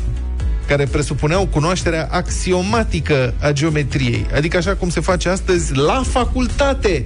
[0.68, 7.05] care presupuneau cunoașterea axiomatică a geometriei, adică așa cum se face astăzi la facultate,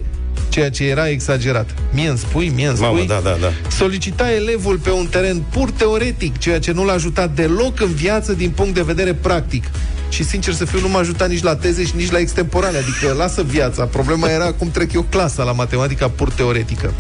[0.50, 1.74] ceea ce era exagerat.
[1.94, 3.52] Mie îmi spui, mie îmi spui, Mamă, da, da, da.
[3.70, 8.34] solicita elevul pe un teren pur teoretic, ceea ce nu l-a ajutat deloc în viață
[8.34, 9.64] din punct de vedere practic.
[10.14, 13.14] Și sincer să fiu, nu m-a ajutat nici la teze și nici la extemporale, adică
[13.18, 13.86] lasă viața.
[13.86, 16.94] Problema era cum trec eu clasa la matematica pur teoretică.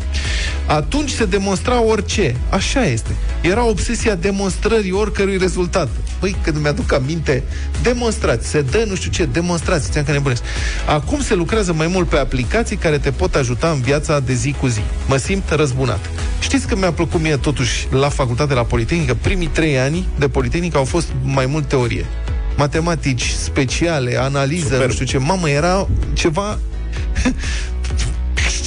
[0.65, 2.35] Atunci se demonstra orice.
[2.49, 3.15] Așa este.
[3.41, 5.89] Era obsesia demonstrării oricărui rezultat.
[6.19, 7.43] Păi, când mi-aduc aminte,
[7.81, 10.43] demonstrați, se dă nu știu ce, demonstrați, ți-am că nebunesc.
[10.87, 14.55] Acum se lucrează mai mult pe aplicații care te pot ajuta în viața de zi
[14.59, 14.81] cu zi.
[15.07, 16.09] Mă simt răzbunat.
[16.39, 20.77] Știți că mi-a plăcut mie totuși la facultate, la Politehnică, primii trei ani de Politehnică
[20.77, 22.05] au fost mai mult teorie.
[22.57, 24.85] Matematici speciale, analiză, Superb.
[24.87, 25.17] nu știu ce.
[25.17, 26.57] Mamă, era ceva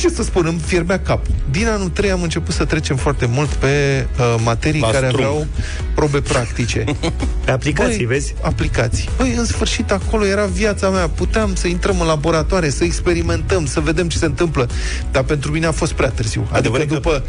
[0.01, 1.35] ce să spun, îmi fierbea capul.
[1.51, 5.25] Din anul 3 am început să trecem foarte mult pe uh, materii La care strung.
[5.25, 5.47] aveau
[5.95, 6.85] probe practice.
[7.45, 8.35] Pe aplicații, Băi, vezi?
[8.41, 9.09] Aplicații.
[9.17, 11.09] Băi, în sfârșit, acolo era viața mea.
[11.09, 14.69] Puteam să intrăm în laboratoare, să experimentăm, să vedem ce se întâmplă.
[15.11, 16.41] Dar pentru mine a fost prea târziu.
[16.53, 17.23] Adică Adevărat că-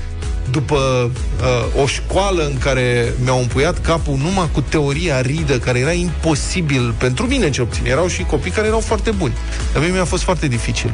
[0.51, 1.11] după, după
[1.75, 6.93] uh, o școală în care mi-au împuiat capul numai cu teoria ridă, care era imposibil,
[6.97, 7.85] pentru mine ce obțin.
[7.85, 9.33] Erau și copii care erau foarte buni.
[9.73, 10.93] Dar mie mi-a fost foarte dificil.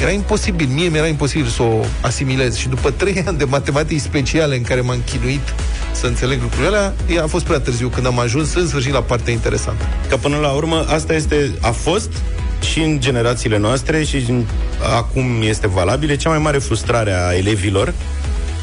[0.00, 4.56] Era imposibil, mie mi-era imposibil să o asimilez și după trei ani de matematici speciale
[4.56, 5.54] în care m-am chinuit
[5.92, 9.02] să înțeleg lucrurile alea, ea a fost prea târziu când am ajuns în sfârșit la
[9.02, 9.84] partea interesantă.
[10.08, 12.10] Că până la urmă asta este, a fost
[12.72, 14.44] și în generațiile noastre și în,
[14.96, 17.94] acum este valabil, e cea mai mare frustrare a elevilor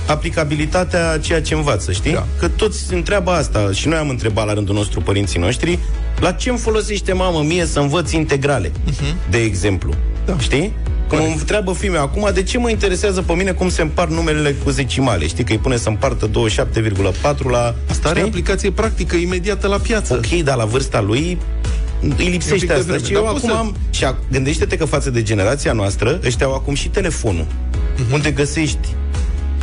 [0.08, 2.14] aplicabilitatea a ceea ce învață, știi?
[2.14, 2.26] Da.
[2.39, 5.80] Că toți întreabă asta și noi am întrebat la rândul nostru părinții noștri
[6.20, 9.30] la ce îmi folosește mamă mie să învăț integrale, uh-huh.
[9.30, 9.93] de exemplu.
[10.26, 10.38] Da.
[10.39, 10.74] Știi?
[11.08, 14.12] Cum îmi întreabă fiul meu acum, de ce mă interesează pe mine cum se împart
[14.12, 15.28] numerele cu zecimale?
[15.28, 16.32] Știi că îi pune să împartă 27,4
[17.49, 17.76] la...
[17.89, 18.30] Asta are știi?
[18.30, 20.14] aplicație practică imediată la piață.
[20.14, 21.38] Ok, dar la vârsta lui
[22.01, 22.86] îi E un lipsește pic de asta.
[22.86, 23.76] vreme, Și dar eu poți acum să- am...
[23.89, 27.45] Și a, gândește-te că față de generația noastră, ăștia au acum și telefonul,
[27.97, 28.14] Mhm.
[28.14, 28.88] unde găsești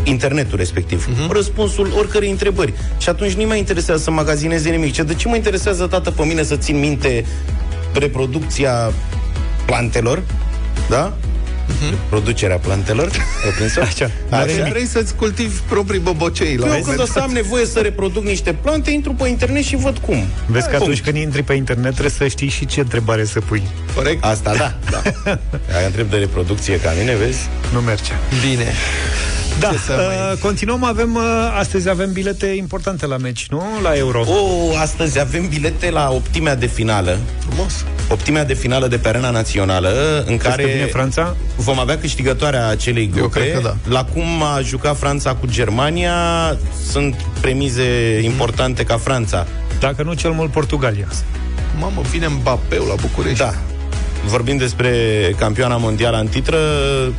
[0.04, 2.72] internetul respectiv, răspunsul oricărei întrebări.
[2.98, 4.92] Și atunci nu mai interesează să magazineze nimic.
[4.92, 7.24] Ce, de ce mă interesează, tată, pe mine să țin minte
[7.92, 8.92] reproducția
[9.64, 10.22] plantelor?
[10.88, 11.12] Da?
[12.08, 13.06] Producerea plantelor.
[13.44, 13.80] Ai prins-o?
[13.80, 14.10] Așa.
[14.30, 14.68] Așa.
[14.70, 17.80] Vrei să-ți cultivi proprii bobocei la Eu un când o moment să am nevoie să
[17.80, 20.24] reproduc niște plante, intru pe internet și văd cum.
[20.46, 20.82] Vezi că Punct.
[20.82, 23.62] atunci când intri pe internet trebuie să știi și ce întrebare să pui.
[23.94, 24.24] Corect?
[24.24, 25.02] Asta da, da.
[25.76, 27.48] Ai întreb de reproducție ca mine, vezi?
[27.72, 28.12] Nu merge.
[28.48, 28.72] Bine.
[29.58, 31.22] Da, Ce să mai- uh, continuăm, avem, uh,
[31.58, 33.62] astăzi avem bilete importante la meci, nu?
[33.82, 34.20] La Euro.
[34.20, 37.18] O, astăzi avem bilete la optimea de finală.
[37.48, 37.84] Frumos.
[38.08, 40.62] Optimea de finală de pe arena națională, în Care...
[40.62, 41.36] care vine Franța?
[41.56, 43.40] vom avea câștigătoarea acelei grupe.
[43.40, 43.76] cred că da.
[43.88, 46.14] La cum a jucat Franța cu Germania,
[46.90, 49.46] sunt premize importante ca Franța.
[49.80, 51.08] Dacă nu, cel mult Portugalia.
[51.78, 53.38] Mamă, vine Mbappé la București.
[53.38, 53.54] Da.
[54.26, 54.92] Vorbim despre
[55.38, 56.58] campioana mondială în titră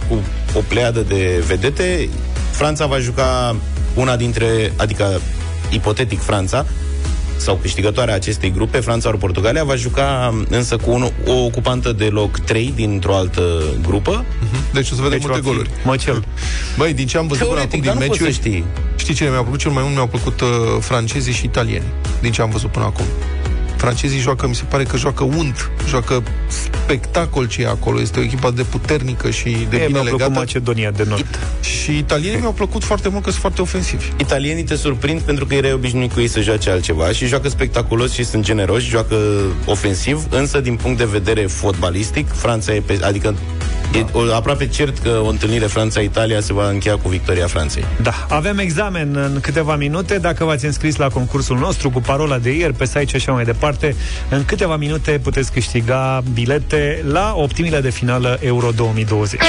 [0.08, 0.20] cu
[0.58, 2.10] o pleiadă de vedete.
[2.52, 3.56] Franța va juca
[3.96, 5.22] una dintre, adică
[5.70, 6.66] ipotetic Franța,
[7.38, 12.06] sau câștigătoarea acestei grupe, Franța ori Portugalia, va juca însă cu un, o ocupantă de
[12.06, 13.42] loc 3 dintr-o altă
[13.82, 14.26] grupă.
[14.74, 15.70] Deci o să vedem Deci multe va fi goluri.
[15.84, 16.24] Măcel.
[16.78, 18.66] Băi, din ce am văzut până acum Teoretic, din dar nu poți să meciuri, știi.
[18.96, 19.94] știi cine mi-a plăcut cel mai mult?
[19.94, 20.48] Mi-au plăcut uh,
[20.80, 21.86] francezii și italieni,
[22.22, 23.06] din ce am văzut până acum.
[23.82, 28.02] Francezii joacă, mi se pare că joacă unt, joacă spectacol ce e acolo.
[28.02, 30.40] Este o echipă de puternică și de Mie bine mi-a plăcut legată.
[30.40, 31.40] Macedonia de Nord.
[31.62, 34.06] Și italienii mi-au plăcut foarte mult că sunt foarte ofensivi.
[34.18, 38.14] Italienii te surprind pentru că erai obișnuit cu ei să joace altceva și joacă spectaculos
[38.14, 39.16] și sunt generoși, joacă
[39.66, 43.36] ofensiv, însă din punct de vedere fotbalistic, Franța e pe, adică
[43.94, 47.86] e o, aproape cert că o întâlnire Franța-Italia se va încheia cu victoria Franței.
[48.02, 50.18] Da, avem examen în câteva minute.
[50.18, 53.44] Dacă v-ați înscris la concursul nostru cu parola de ieri pe site și așa mai
[53.44, 53.71] departe,
[54.30, 59.40] în câteva minute puteți câștiga bilete la optimile de finală Euro 2020.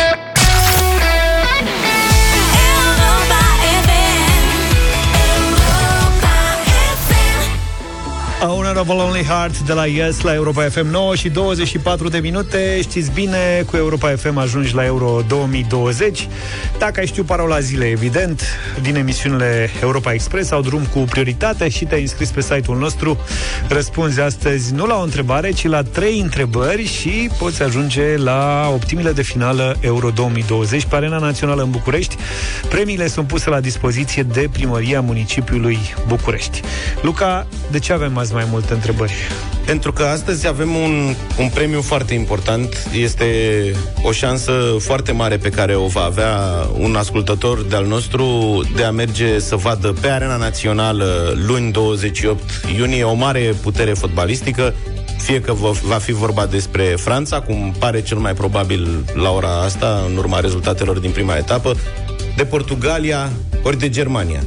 [8.72, 12.80] A Honorable Only Heart de la Yes la Europa FM 9 și 24 de minute.
[12.80, 16.28] Știți bine, cu Europa FM ajungi la Euro 2020.
[16.78, 18.42] Dacă ai știu parola zilei, evident,
[18.82, 23.18] din emisiunile Europa Express au drum cu prioritate și te-ai înscris pe site-ul nostru.
[23.68, 29.12] Răspunzi astăzi nu la o întrebare, ci la trei întrebări și poți ajunge la optimile
[29.12, 32.16] de finală Euro 2020 pe Arena Națională în București.
[32.68, 36.60] Premiile sunt puse la dispoziție de Primăria Municipiului București.
[37.02, 39.12] Luca, de ce avem azi mai multe întrebări?
[39.66, 42.88] Pentru că astăzi avem un, un premiu foarte important.
[42.98, 43.26] Este
[44.02, 46.38] o șansă foarte mare pe care o va avea
[46.78, 48.26] un ascultător de-al nostru
[48.76, 52.42] de a merge să vadă pe Arena Națională luni 28
[52.76, 54.74] iunie o mare putere fotbalistică
[55.18, 59.60] fie că va- va fi vorba despre Franța, cum pare cel mai probabil la ora
[59.60, 61.76] asta, în urma rezultatelor din prima etapă,
[62.36, 63.30] de Portugalia
[63.62, 64.42] ori de Germania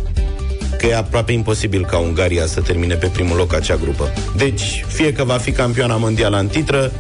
[0.86, 4.14] că e aproape imposibil ca Ungaria să termine pe primul loc acea grupă.
[4.36, 6.92] Deci, fie că va fi campioana mondială în titră,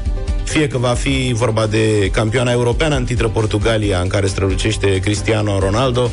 [0.44, 5.60] fie că va fi vorba de campioana europeană în titră Portugalia, în care strălucește Cristiano
[5.60, 6.10] Ronaldo,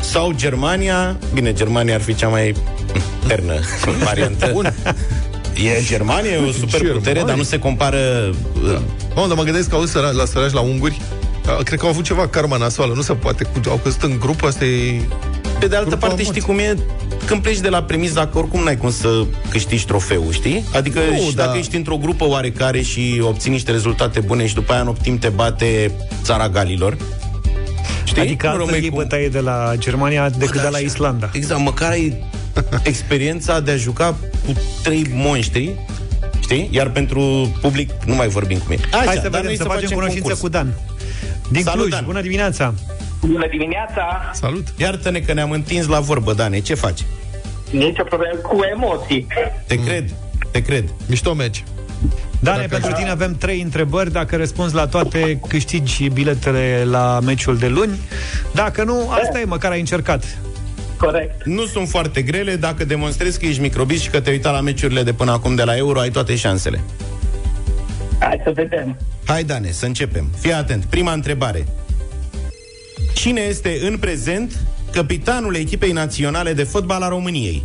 [0.00, 2.54] sau Germania, bine, Germania ar fi cea mai
[3.26, 3.54] ternă
[4.04, 4.50] variantă.
[4.52, 4.74] Bun.
[5.54, 7.24] E Germania, e o superputere, Germania.
[7.24, 7.98] dar nu se compară...
[8.66, 8.82] Da.
[9.14, 11.00] Mamă, dar mă gândesc că au săra, la sărași la unguri.
[11.46, 13.44] A, Cred că au avut ceva karma nasoală, nu se poate.
[13.44, 15.00] Cu- Au căzut în grupă, asta e...
[15.58, 16.40] Pe de altă Grupa parte, morții.
[16.40, 16.76] știi cum e?
[17.26, 19.08] Când pleci de la premisa că oricum n-ai cum să
[19.50, 20.64] câștigi trofeul, știi?
[20.74, 21.44] Adică Nu, și da.
[21.44, 25.18] dacă ești într-o grupă oarecare și obții niște rezultate bune și după aia în optim
[25.18, 25.90] te bate
[26.22, 26.96] țara galilor,
[28.04, 28.22] știi?
[28.22, 30.78] Adică Nu altfel rămâi iei cu- bătaie de la Germania decât de la așa.
[30.86, 31.30] Islanda.
[31.32, 32.24] Exact, măcar ai
[32.82, 34.52] experiența de a juca cu
[34.82, 35.72] trei monștri,
[36.40, 36.68] știi?
[36.72, 38.82] Iar pentru public nu mai vorbim cu mine.
[38.92, 40.40] Așa, Hai să dar vedem, noi să facem cunoștință concurs.
[40.40, 40.74] cu Dan.
[41.50, 42.04] Din Salut, Cluj, Dan.
[42.04, 42.74] bună dimineața!
[43.26, 44.30] Bună dimineața!
[44.32, 44.66] Salut!
[44.76, 47.00] Iartă-ne că ne-am întins la vorbă, Dane, ce faci?
[47.70, 49.26] Nici o problemă cu emoții.
[49.66, 50.10] Te cred,
[50.50, 50.84] te cred.
[51.06, 51.64] Mișto meci.
[52.40, 54.12] Dane, Dacă pentru așa- tine avem trei întrebări.
[54.12, 57.98] Dacă răspunzi la toate, câștigi biletele la meciul de luni.
[58.54, 60.38] Dacă nu, asta e, măcar ai încercat.
[60.96, 61.44] Corect.
[61.44, 65.02] Nu sunt foarte grele, dacă demonstrezi că ești microbist și că te-ai uitat la meciurile
[65.02, 66.80] de până acum de la Euro, ai toate șansele.
[68.18, 68.96] Hai să vedem.
[69.26, 70.26] Hai, Dane, să începem.
[70.40, 70.84] Fii atent.
[70.84, 71.66] Prima întrebare.
[73.24, 74.60] Cine este în prezent
[74.92, 77.62] capitanul echipei naționale de fotbal a României?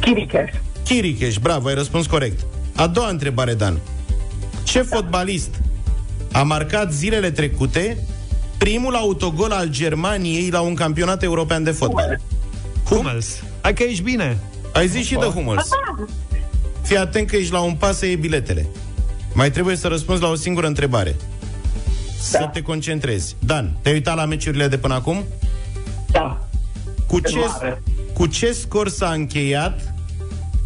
[0.00, 0.50] Chiricheș.
[0.84, 2.46] Chiricheș, bravo, ai răspuns corect.
[2.76, 3.78] A doua întrebare, Dan.
[4.62, 5.60] Ce fotbalist
[6.32, 7.98] a marcat zilele trecute
[8.58, 12.20] primul autogol al Germaniei la un campionat european de fotbal?
[12.84, 13.42] Hummels.
[13.60, 14.38] Hai că ești bine.
[14.72, 15.68] Ai zis și de Hummels.
[16.82, 18.66] Fii atent că ești la un pas să iei biletele.
[19.34, 21.16] Mai trebuie să răspunzi la o singură întrebare.
[22.20, 23.36] Să te concentrezi.
[23.38, 25.24] Dan, te-ai uitat la meciurile de până acum?
[26.06, 26.46] Da.
[27.06, 27.82] Cu Pe ce, mare.
[28.14, 29.94] cu ce scor s-a încheiat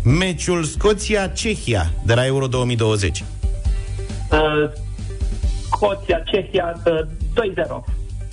[0.05, 3.25] meciul Scoția-Cehia de la Euro 2020?
[4.31, 4.39] Uh,
[5.67, 6.93] Scoția, Cehia, uh,
[7.35, 7.85] 2-0.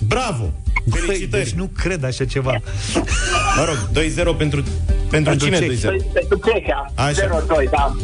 [0.06, 0.52] Bravo!
[0.84, 1.42] Băi, Felicitări!
[1.44, 2.50] deci nu cred așa ceva.
[3.58, 4.64] Mă rog, 2-0 pentru, pentru,
[5.10, 5.76] Pentru cine cehi.
[5.76, 5.80] 2-0?
[6.12, 7.42] Pentru Cehia, Așa.
[7.66, 7.96] 0-2, da.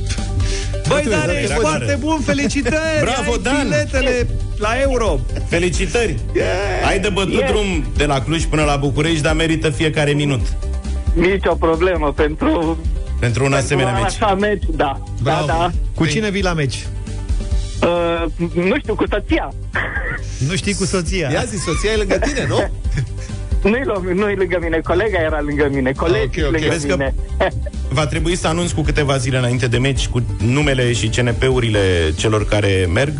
[0.88, 1.60] Băi, Uite, Dane, era ești clar.
[1.60, 3.00] foarte bun, felicitări!
[3.00, 3.62] Bravo, Ai Dan!
[3.68, 4.26] biletele
[4.58, 5.18] la euro!
[5.48, 6.16] Felicitări!
[6.88, 7.48] Ai de bătut Yeah.
[7.50, 10.40] drum de la Cluj până la București, dar merită fiecare minut
[11.14, 12.78] Nici o problemă pentru,
[13.20, 14.22] pentru un asemenea pentru meci.
[14.22, 15.02] așa meci, da.
[15.22, 15.46] Bravo.
[15.46, 15.70] Da, da.
[15.94, 16.86] Cu cine vii la meci?
[17.82, 19.52] Uh, nu știu, cu soția.
[20.48, 21.28] Nu știi cu soția.
[21.32, 22.58] Ia zi, soția e lângă tine, nu?
[23.70, 26.52] Nu-i, lo- nu-i lângă mine, colega era lângă mine, colegii ok, ok.
[26.52, 27.14] lângă Vezi că- mine.
[27.88, 32.46] Va trebui să anunț cu câteva zile înainte de meci cu numele și CNP-urile celor
[32.48, 33.12] care merg.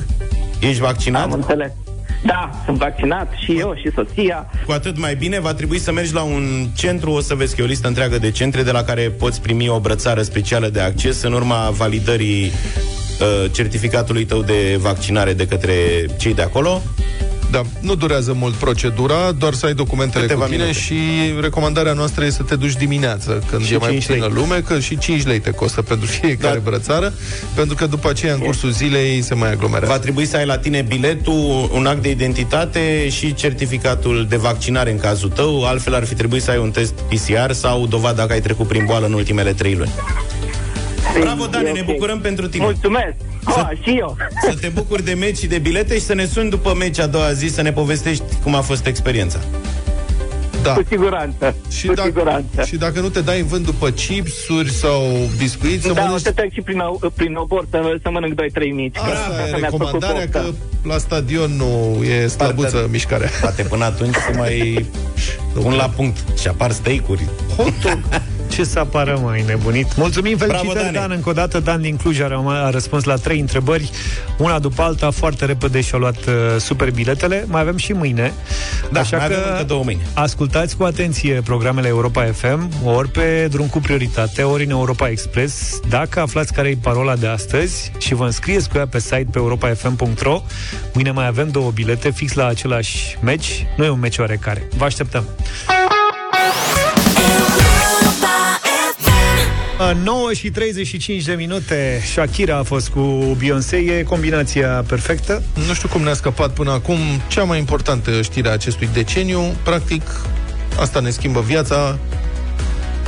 [0.61, 1.33] Ești Am vaccinat?
[1.33, 1.71] înțeles.
[2.25, 4.51] Da, sunt vaccinat și eu și soția.
[4.67, 7.61] Cu atât mai bine, va trebui să mergi la un centru, o să vezi că
[7.61, 10.81] e o listă întreagă de centre de la care poți primi o brățară specială de
[10.81, 15.75] acces în urma validării uh, certificatului tău de vaccinare de către
[16.19, 16.83] cei de acolo.
[17.51, 20.79] Da, nu durează mult procedura, doar să ai documentele Câteva cu tine minute.
[20.81, 20.95] și
[21.41, 24.35] recomandarea noastră e să te duci dimineață, când Și e mai 5 puțină lei.
[24.35, 26.71] lume, că și 5 lei te costă pentru fiecare Da.
[26.71, 27.13] brățară,
[27.55, 29.93] pentru că după aceea, în cursul zilei, se mai aglomerează.
[29.93, 34.91] Va trebui să ai la tine biletul, un act de identitate și certificatul de vaccinare
[34.91, 38.33] în cazul tău, altfel ar fi trebuit să ai un test PCR sau dovada că
[38.33, 39.91] ai trecut prin boală în ultimele trei luni.
[41.21, 41.87] Bravo, Dane, ne ok.
[41.87, 42.65] bucurăm pentru tine.
[42.65, 43.15] Mulțumesc!
[43.47, 44.17] Ah, și eu!
[44.43, 47.07] Să te bucuri de meci și de bilete și să ne suni după meci a
[47.07, 49.39] doua zi să ne povestești cum a fost experiența.
[50.63, 50.73] Da.
[50.73, 52.63] Cu siguranță, Și cu dacă, siguranță.
[52.67, 55.03] și dacă nu te dai în vânt după chipsuri sau
[55.39, 56.23] biscuiți, să Da, o mănânci...
[56.23, 58.97] să trec și prin, o- prin obor să, să mănânc 2-3 mici.
[58.97, 60.39] Asta Că e mi-ați făcut recomandarea, poftă.
[60.83, 63.29] că la stadion nu e slăbuță Partea- mișcarea.
[63.41, 64.87] Poate până atunci să mai
[65.63, 67.25] pun la punct și apar steak-uri.
[67.57, 67.99] Hot dog.
[68.57, 69.97] Ce să apară mai nebunit?
[69.97, 71.15] Mulțumim, felicitări, Bravo, Dan, Dane.
[71.15, 71.61] încă o dată.
[71.61, 73.91] Dan din Cluj a, răma- a răspuns la trei întrebări,
[74.39, 77.45] una după alta, foarte repede și-a luat uh, super biletele.
[77.49, 78.33] Mai avem și mâine.
[78.93, 80.01] Da, mai avem încă două mâine.
[80.15, 85.81] ascultați cu atenție programele Europa FM, ori pe drum cu prioritate, ori în Europa Express.
[85.89, 89.39] Dacă aflați care e parola de astăzi și vă înscrieți cu ea pe site pe
[89.39, 90.43] europafm.ro,
[90.93, 93.67] mâine mai avem două bilete fix la același meci.
[93.77, 94.69] Nu e un meci oarecare.
[94.77, 95.25] Vă așteptăm.
[99.79, 103.01] 9 și 35 de minute Shakira a fost cu
[103.39, 103.77] Beyoncé.
[103.77, 105.43] E combinația perfectă.
[105.67, 106.99] Nu știu cum ne-a scăpat până acum.
[107.29, 109.41] Cea mai importantă știre a acestui deceniu.
[109.63, 110.03] Practic,
[110.79, 111.99] asta ne schimbă viața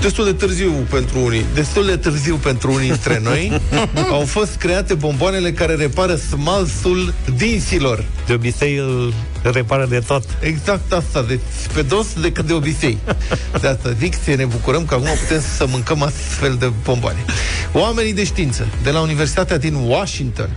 [0.01, 3.61] destul de târziu pentru unii, destul de târziu pentru unii dintre noi,
[4.11, 8.05] au fost create bomboanele care repară smalsul dinților.
[8.26, 11.38] De obicei îl repară de tot Exact asta, de
[11.74, 12.99] pe dos decât de obicei.
[13.61, 17.24] De asta zic să ne bucurăm că acum putem să mâncăm astfel de bomboane.
[17.72, 20.51] Oamenii de știință de la Universitatea din Washington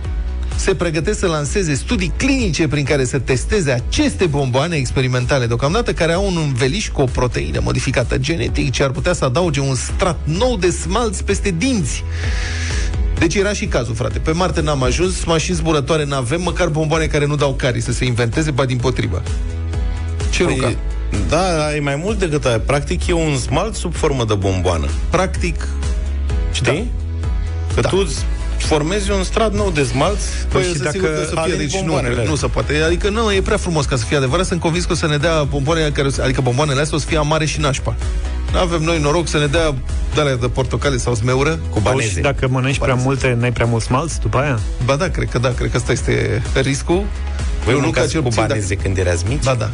[0.56, 6.12] se pregătesc să lanseze studii clinice prin care să testeze aceste bomboane experimentale deocamdată, care
[6.12, 10.18] au un înveliș cu o proteină modificată genetic, ce ar putea să adauge un strat
[10.24, 12.04] nou de smalț peste dinți.
[13.18, 14.18] Deci era și cazul, frate.
[14.18, 18.04] Pe Marte n-am ajuns, mașini zburătoare n-avem, măcar bomboane care nu dau carii să se
[18.04, 19.22] inventeze, ba din potrivă.
[20.30, 20.66] Ce Luca?
[20.66, 20.76] Păi,
[21.28, 22.58] da, e mai mult decât aia.
[22.60, 24.86] Practic e un smalt sub formă de bomboană.
[25.10, 25.68] Practic,
[26.52, 26.90] Știi?
[27.74, 27.88] Că Da.
[27.88, 28.24] tu îți
[28.64, 31.58] formezi un strat nou de smalt Păi, și și dacă sigur că să fie, alingi
[31.58, 32.28] deci nu, bomboanele alea.
[32.28, 32.82] nu se poate.
[32.86, 34.46] Adică nu, e prea frumos ca să fie adevărat.
[34.46, 37.00] Sunt convins că o să ne dea bomboane care, o să- adică bomboanele astea o
[37.00, 37.94] să fie amare și nașpa.
[38.60, 39.74] Avem noi noroc să ne dea
[40.14, 41.50] de de portocale sau smeură.
[41.50, 42.20] Cu Sau și baneze.
[42.20, 44.58] dacă mănânci prea multe, n-ai prea mult smalț după aia?
[44.84, 47.02] Ba da, cred că da, cred că ăsta este riscul.
[47.64, 49.42] Voi Eu nu mâncați ca cel cu puțin, baneze când erați mici?
[49.44, 49.70] Da, da.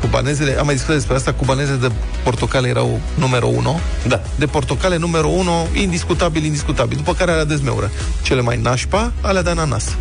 [0.00, 1.90] Cubanezele, am mai discutat despre asta, cubanezele de
[2.22, 3.80] portocale erau numărul 1.
[4.08, 4.22] Da.
[4.36, 6.96] De portocale numărul 1, indiscutabil, indiscutabil.
[6.96, 7.90] După care alea de zmeură.
[8.22, 9.84] Cele mai nașpa, alea de ananas.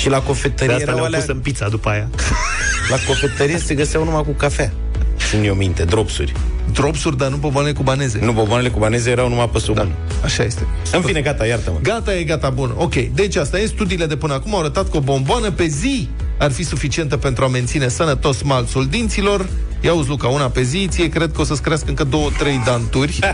[0.00, 1.18] Și la De cofetărie asta erau le-au alea...
[1.18, 2.08] pus în pizza după aia.
[2.90, 4.72] La cofetărie se găseau numai cu cafea.
[5.28, 6.32] Țin eu minte, dropsuri.
[6.72, 8.18] Dropsuri, dar nu bomboane cubaneze.
[8.22, 9.90] Nu, bomboanele cubaneze erau numai pe sub Da, da.
[10.24, 10.66] așa este.
[10.92, 11.78] În fine, gata, iartă-mă.
[11.82, 12.74] Gata, e gata, bun.
[12.76, 13.66] Ok, deci asta e.
[13.66, 16.08] Studiile de până acum au arătat că o bomboană pe zi
[16.38, 19.48] ar fi suficientă pentru a menține sănătos smalțul dinților.
[19.80, 22.62] Ia uzi, Luca, una pe zi, ție cred că o să-ți crească încă două, trei
[22.64, 23.18] danturi.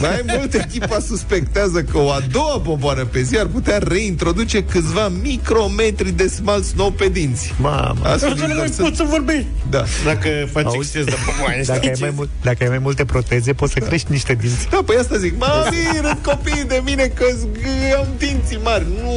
[0.00, 5.08] Mai mult, echipa suspectează că o a doua bomboană pe zi ar putea reintroduce câțiva
[5.22, 7.54] micrometri de smalț nou pe dinți.
[7.60, 7.96] Mamă.
[8.02, 9.46] Astfel, doar să- să vorbești.
[9.70, 9.84] Da.
[10.04, 10.76] Dacă faci Auzi?
[10.78, 14.10] exces de bomboane, Dacă ai, mai mult, dacă ai mai multe proteze, poți să crești
[14.10, 14.68] niște dinți.
[14.70, 15.38] Da, păi asta zic.
[15.38, 15.68] Mă,
[16.02, 18.86] râd copiii de mine că zg- am dinții mari.
[19.02, 19.12] Nu,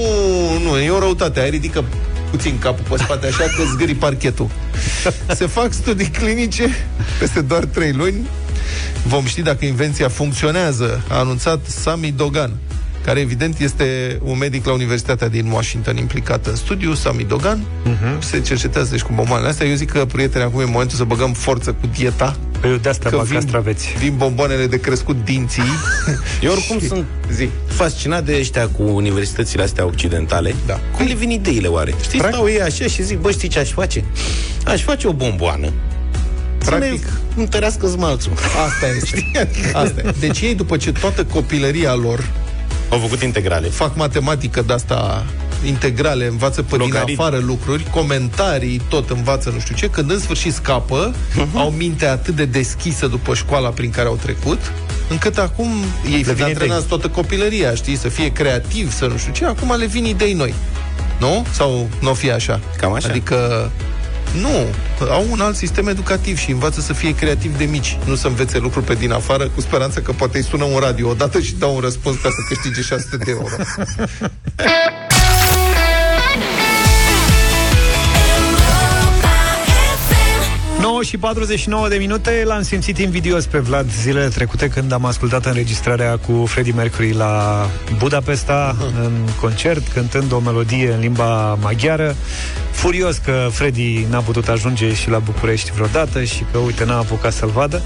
[0.70, 1.40] nu, e o răutate.
[1.40, 1.84] Ai ridică
[2.36, 4.50] puțin capul pe spate, așa că zgâri parchetul.
[5.28, 6.70] Se fac studii clinice
[7.20, 8.28] peste doar 3 luni.
[9.08, 12.52] Vom ști dacă invenția funcționează, a anunțat Sami Dogan,
[13.06, 17.60] care evident este un medic la Universitatea din Washington implicat în studiu, Sami Dogan.
[17.60, 18.20] Uh-huh.
[18.20, 19.68] Se cercetează deci cu bomboanele astea.
[19.68, 22.36] Eu zic că, prieteni, acum e momentul să băgăm forță cu dieta.
[22.60, 23.88] Păi eu de asta Că bag vin, castraveți.
[24.00, 25.64] vin bomboanele de crescut dinții.
[26.42, 27.50] Eu oricum Și- sunt Zi.
[27.68, 30.56] fascinat de ăștia cu universitățile astea occidentale.
[30.66, 30.80] Da.
[30.98, 31.94] Cum le vin ideile oare?
[32.04, 34.04] Știi, Practic- stau ei așa și zic, bă, știi ce aș face?
[34.66, 35.68] Aș face o bomboană.
[36.58, 38.32] Practic- Practic, să ne întărească smalțul.
[38.68, 39.32] Asta este.
[39.84, 40.14] Asta e.
[40.20, 42.30] Deci ei, după ce toată copilăria lor
[42.90, 43.68] Au făcut integrale.
[43.68, 45.26] fac matematică de asta
[45.66, 47.20] integrale, învață pe din Logarit.
[47.20, 51.58] afară lucruri, comentarii, tot învață nu știu ce, când în sfârșit scapă, Mhm.
[51.58, 54.60] au mintea atât de deschisă după școala prin care au trecut,
[55.10, 55.68] încât acum
[56.06, 59.76] ei fiind vine antrenați toată copilăria, știi, să fie creativ, să nu știu ce, acum
[59.78, 60.54] le vin idei noi.
[61.20, 61.46] Nu?
[61.52, 62.60] Sau nu o fie așa?
[62.78, 63.08] Cam așa.
[63.10, 63.72] Adică
[64.42, 64.66] nu,
[65.10, 68.58] au un alt sistem educativ și învață să fie creativ de mici, nu să învețe
[68.58, 71.76] lucruri pe din afară, cu speranța că poate îi sună un radio odată și dau
[71.76, 73.56] un răspuns ca să câștige 600 de euro.
[80.96, 82.44] 9 și 49 de minute.
[82.46, 87.66] L-am simțit invidios pe Vlad zilele trecute Când am ascultat înregistrarea cu Freddie Mercury La
[87.98, 92.16] Budapesta În concert, cântând o melodie În limba maghiară.
[92.72, 97.34] Furios că Freddie n-a putut ajunge Și la București vreodată Și că, uite, n-a apucat
[97.34, 97.82] să-l vadă.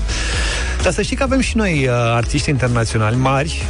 [0.84, 3.64] Dar să știi că avem și noi uh, artiști internaționali mari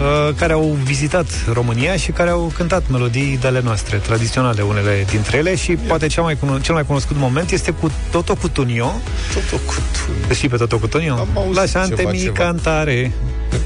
[0.00, 5.04] uh, care au vizitat România și care au cântat melodii de ale noastre, tradiționale, unele
[5.10, 8.92] dintre ele și poate cel mai, cuno- cel mai cunoscut moment este cu Toto Cutunio.
[9.34, 10.34] Toto Cutunio.
[10.34, 11.12] Știi pe Toto Cutunio?
[11.14, 12.32] Am auzit La șante ceva, mi ceva.
[12.44, 13.12] cantare.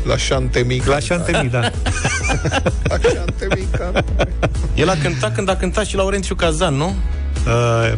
[0.04, 0.86] La șante mic.
[0.86, 1.60] La șante mi, da.
[2.90, 3.78] La șante mic.
[4.74, 6.94] El a cântat când a cântat și Laurențiu Cazan, nu?
[7.46, 7.92] Uh,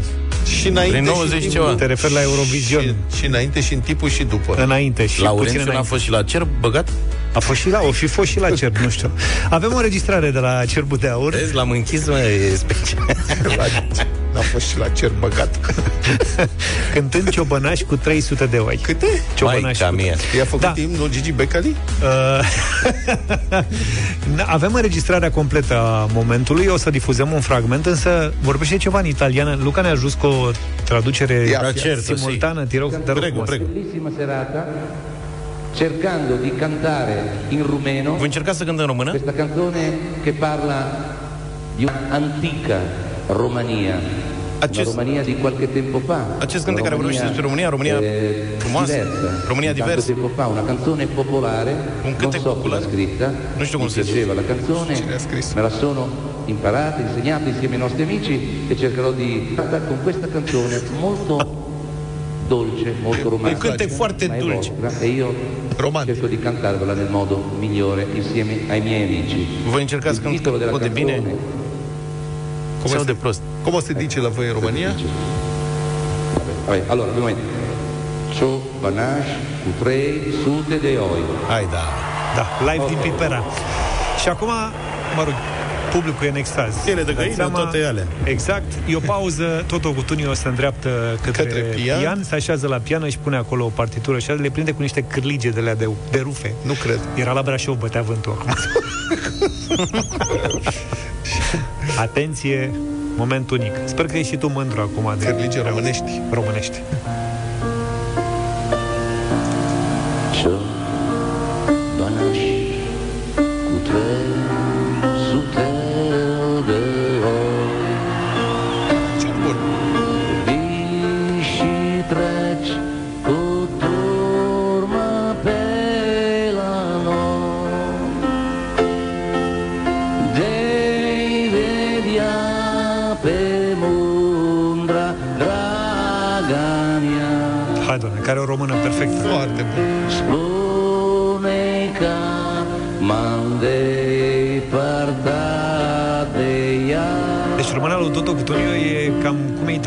[0.59, 1.65] Și înainte Prin 90 și în ceva.
[1.65, 1.81] timpul.
[1.81, 2.83] te referi la Eurovision.
[2.83, 4.55] Și, și înainte și în tipul și după.
[4.63, 5.89] Înainte și puțin Laurențiu n-a înainte.
[5.89, 6.89] fost și la cer băgat?
[7.35, 9.11] A fost și la, o fi fost și la cer, nu știu.
[9.51, 11.35] Avem o înregistrare de la Cerbul de Aur.
[11.35, 13.05] Vezi, l-am închis, mă, e special.
[14.33, 15.75] La, a fost și la cer băgat.
[16.95, 18.79] Cântând ciobănași cu 300 de oi.
[18.83, 19.07] Câte?
[19.35, 20.15] Ciobănași Maica cu mea.
[20.37, 20.73] I-a făcut Da.
[20.77, 20.81] da.
[20.83, 21.77] imnul Gigi Becali?
[22.03, 22.41] Uh,
[24.47, 29.59] Avem înregistrarea completă a momentului, o să difuzăm un fragment, însă vorbește ceva în italiană.
[29.63, 30.51] Luca ne-a ajuns cu o
[30.85, 33.49] traducere Ia, ia, certo, simultană, te rog, te rog Prego, frumos.
[33.49, 33.65] prego.
[35.75, 39.11] Cercando di cantare in rumeno Voi încerca să cântăm în română?
[39.11, 39.81] questa canzone
[40.23, 40.77] che parla
[41.77, 42.79] di un'antica
[43.27, 43.95] Romania.
[44.59, 46.27] Acest- una Romania di qualche tempo fa.
[46.39, 47.95] Acest cântec care vorbește despre România, România
[48.59, 50.13] frumoasă, diversa, România di tanto diversă.
[50.13, 52.81] tempo fa, una canzone popolare, Un non cântec so popular.
[52.81, 53.33] l'ha scritta,
[53.65, 54.93] so come mi si piaceva la canzone,
[55.55, 56.09] me la sono
[56.45, 59.53] imparata, insegnata insieme ai nostri amici e cercherò di
[59.89, 61.35] con questa canzone molto
[62.55, 63.61] dolce, molto romantica.
[63.69, 64.73] cântec foarte ma è dulce.
[64.81, 65.29] vostra, E io
[65.77, 66.15] Romantic.
[66.15, 69.37] cerco di cantarvela nel modo migliore insieme ai miei amici.
[69.73, 71.13] Voi încercați Il când titolo della cânt de bine?
[71.13, 71.35] canzone
[72.81, 73.13] Cum Sau este?
[73.13, 73.41] de prost?
[73.65, 74.91] Cum o se dice la voi în România?
[76.67, 77.41] Vabbè, allora, un momento.
[78.37, 78.49] Ciò
[78.81, 79.27] banaș
[79.63, 80.11] cu trei
[80.43, 81.23] sute de oi.
[81.49, 81.85] Hai, da.
[82.39, 83.41] Da, live din Pipera.
[84.23, 84.49] Și acum,
[85.17, 85.35] mă rog,
[85.93, 86.75] publicul e în extaz.
[86.85, 87.59] Piele de Dați găină, seama?
[87.59, 88.07] toate alea.
[88.25, 88.73] Exact.
[88.89, 92.01] E o pauză, tot o Cutunio se îndreaptă către, Către pian.
[92.01, 95.01] pian, se așează la piană și pune acolo o partitură și le prinde cu niște
[95.03, 96.53] cârlige de, alea de, de rufe.
[96.63, 97.01] Nu cred.
[97.15, 98.53] Era la Brașov, bătea vântul acum.
[101.99, 102.71] Atenție,
[103.17, 103.73] moment unic.
[103.85, 106.21] Sper că ești și tu mândru acum de Cârlige românești.
[106.33, 106.81] românești.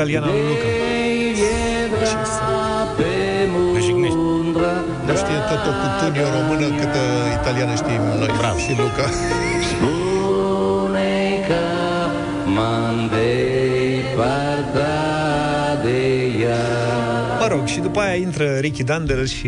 [0.04, 0.68] Cum e italiana lui Luca.
[2.98, 3.12] pe
[3.74, 4.18] Mă jignești.
[4.18, 4.74] mundra
[5.08, 7.04] Nu știe tot o cutunio română câtă
[7.40, 8.32] italiană știm noi.
[8.40, 8.58] Bravo.
[8.58, 9.06] Și Luca.
[17.94, 19.48] După aia intră Ricky Dandel și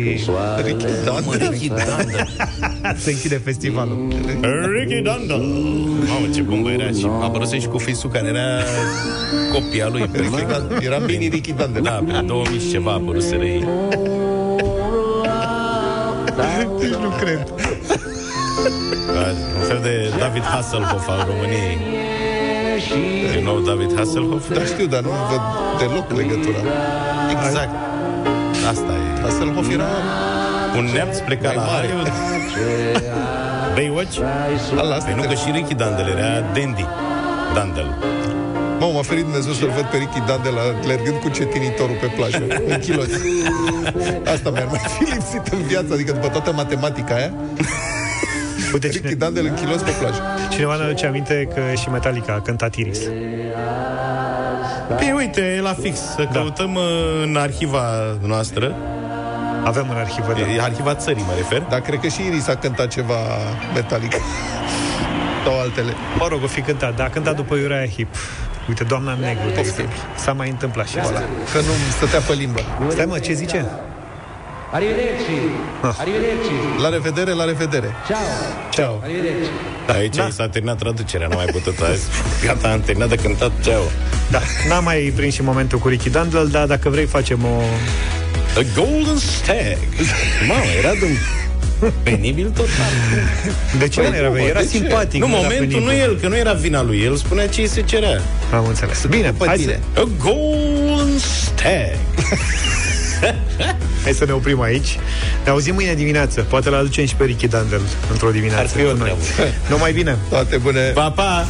[0.64, 1.48] Ricky Dandel.
[1.50, 2.28] Ricky Dandel.
[3.04, 4.12] se închide festivalul.
[4.78, 5.40] Ricky Dandel.
[6.08, 8.62] Mamă, ce bombă era și a apărut și cu fisul care era
[9.52, 10.10] copia lui.
[10.12, 10.78] Ricky Dandel.
[10.82, 11.82] Era mini Ricky Dandel.
[11.82, 13.68] Da, pe 2000 și ceva a apărut să ei.
[16.80, 17.52] Deci nu cred.
[19.14, 19.26] Da,
[19.58, 21.78] Un fel de David Hasselhoff al României.
[23.34, 24.54] Din nou David Hasselhoff?
[24.54, 25.40] Da, știu, dar nu văd
[25.78, 26.58] deloc legătura.
[27.30, 27.95] Exact.
[28.72, 29.20] Asta e.
[29.22, 29.88] Hasselhoff era
[30.76, 31.86] Un neamț pleca la Mai mare.
[31.92, 32.12] Hollywood.
[33.74, 34.18] Baywatch?
[34.76, 35.10] ala asta.
[35.10, 36.86] Păi nu că și Ricky Dandel era Dandy.
[37.54, 37.88] Dandel.
[38.78, 42.78] Mă, m-a ferit Dumnezeu să-l văd pe Ricky Dandel alergând cu cetinitorul pe plajă, în
[42.80, 43.14] chiloți.
[44.34, 47.32] Asta mi-ar mai fi lipsit în viață, adică după toată matematica aia,
[48.72, 50.20] Uite, Ricky cine, Dandel în chiloți pe plajă.
[50.50, 53.00] cineva ne aduce aminte că și Metallica a cântat Iris.
[54.94, 55.98] Păi uite, e la fix.
[55.98, 56.38] Să Da.
[56.38, 56.82] căutăm uh,
[57.22, 57.82] în arhiva
[58.20, 58.74] noastră.
[59.64, 60.40] Avem în arhivă, da.
[60.52, 61.60] E arhiva țării, mă refer.
[61.68, 63.14] Dar cred că și Iris a cântat ceva
[63.74, 64.12] metalic.
[65.44, 65.92] Sau altele.
[66.18, 66.96] Mă rog, o fi cântat.
[66.96, 68.08] Da, a cântat după Uriah Heep.
[68.68, 69.96] Uite, doamna în negru, de exemplu.
[70.16, 71.18] S-a mai întâmplat și asta.
[71.52, 72.60] Că nu stătea pe limbă.
[72.88, 73.64] Stai mă, ce zice?
[74.76, 75.30] Arrivederci.
[75.98, 76.50] Arrivederci.
[76.82, 77.94] La revedere, la revedere.
[78.06, 78.18] Ciao.
[78.70, 79.00] Ciao.
[79.02, 79.46] Arrivederci.
[79.86, 80.28] Da, aici da.
[80.30, 82.04] s-a terminat traducerea, n-a mai putut azi.
[82.44, 83.90] Gata, am terminat de cântat, ceau.
[84.30, 87.60] Da, n-am mai prins și momentul cu Ricky Dandel, dar dacă vrei facem o...
[88.58, 89.78] A Golden Stag.
[90.48, 92.92] Mamă, era de un penibil total.
[93.78, 94.28] De ce nu era?
[94.28, 94.76] mă, Era de ce?
[94.76, 95.20] simpatic.
[95.20, 95.84] Nu, era momentul penibil.
[95.84, 97.00] nu el, că nu era vina lui.
[97.00, 98.20] El spunea ce îi se cerea.
[98.52, 99.04] Am înțeles.
[99.04, 99.80] Bine, După hai tine.
[99.94, 101.96] să, A Golden Stag.
[104.04, 104.98] hai să ne oprim aici.
[105.44, 106.40] Ne auzim mâine dimineață.
[106.40, 108.60] Poate l aducem și pe Ricky Dandel într-o dimineață.
[108.60, 109.16] Ar fi o cu noi.
[109.34, 109.52] treabă.
[109.70, 110.16] Numai bine.
[110.28, 110.80] Toate bune.
[110.80, 111.46] Pa, pa!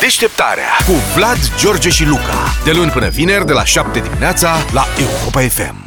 [0.00, 2.54] Deșteptarea cu Vlad, George și Luca.
[2.64, 5.85] De luni până vineri, de la 7 dimineața, la Europa FM.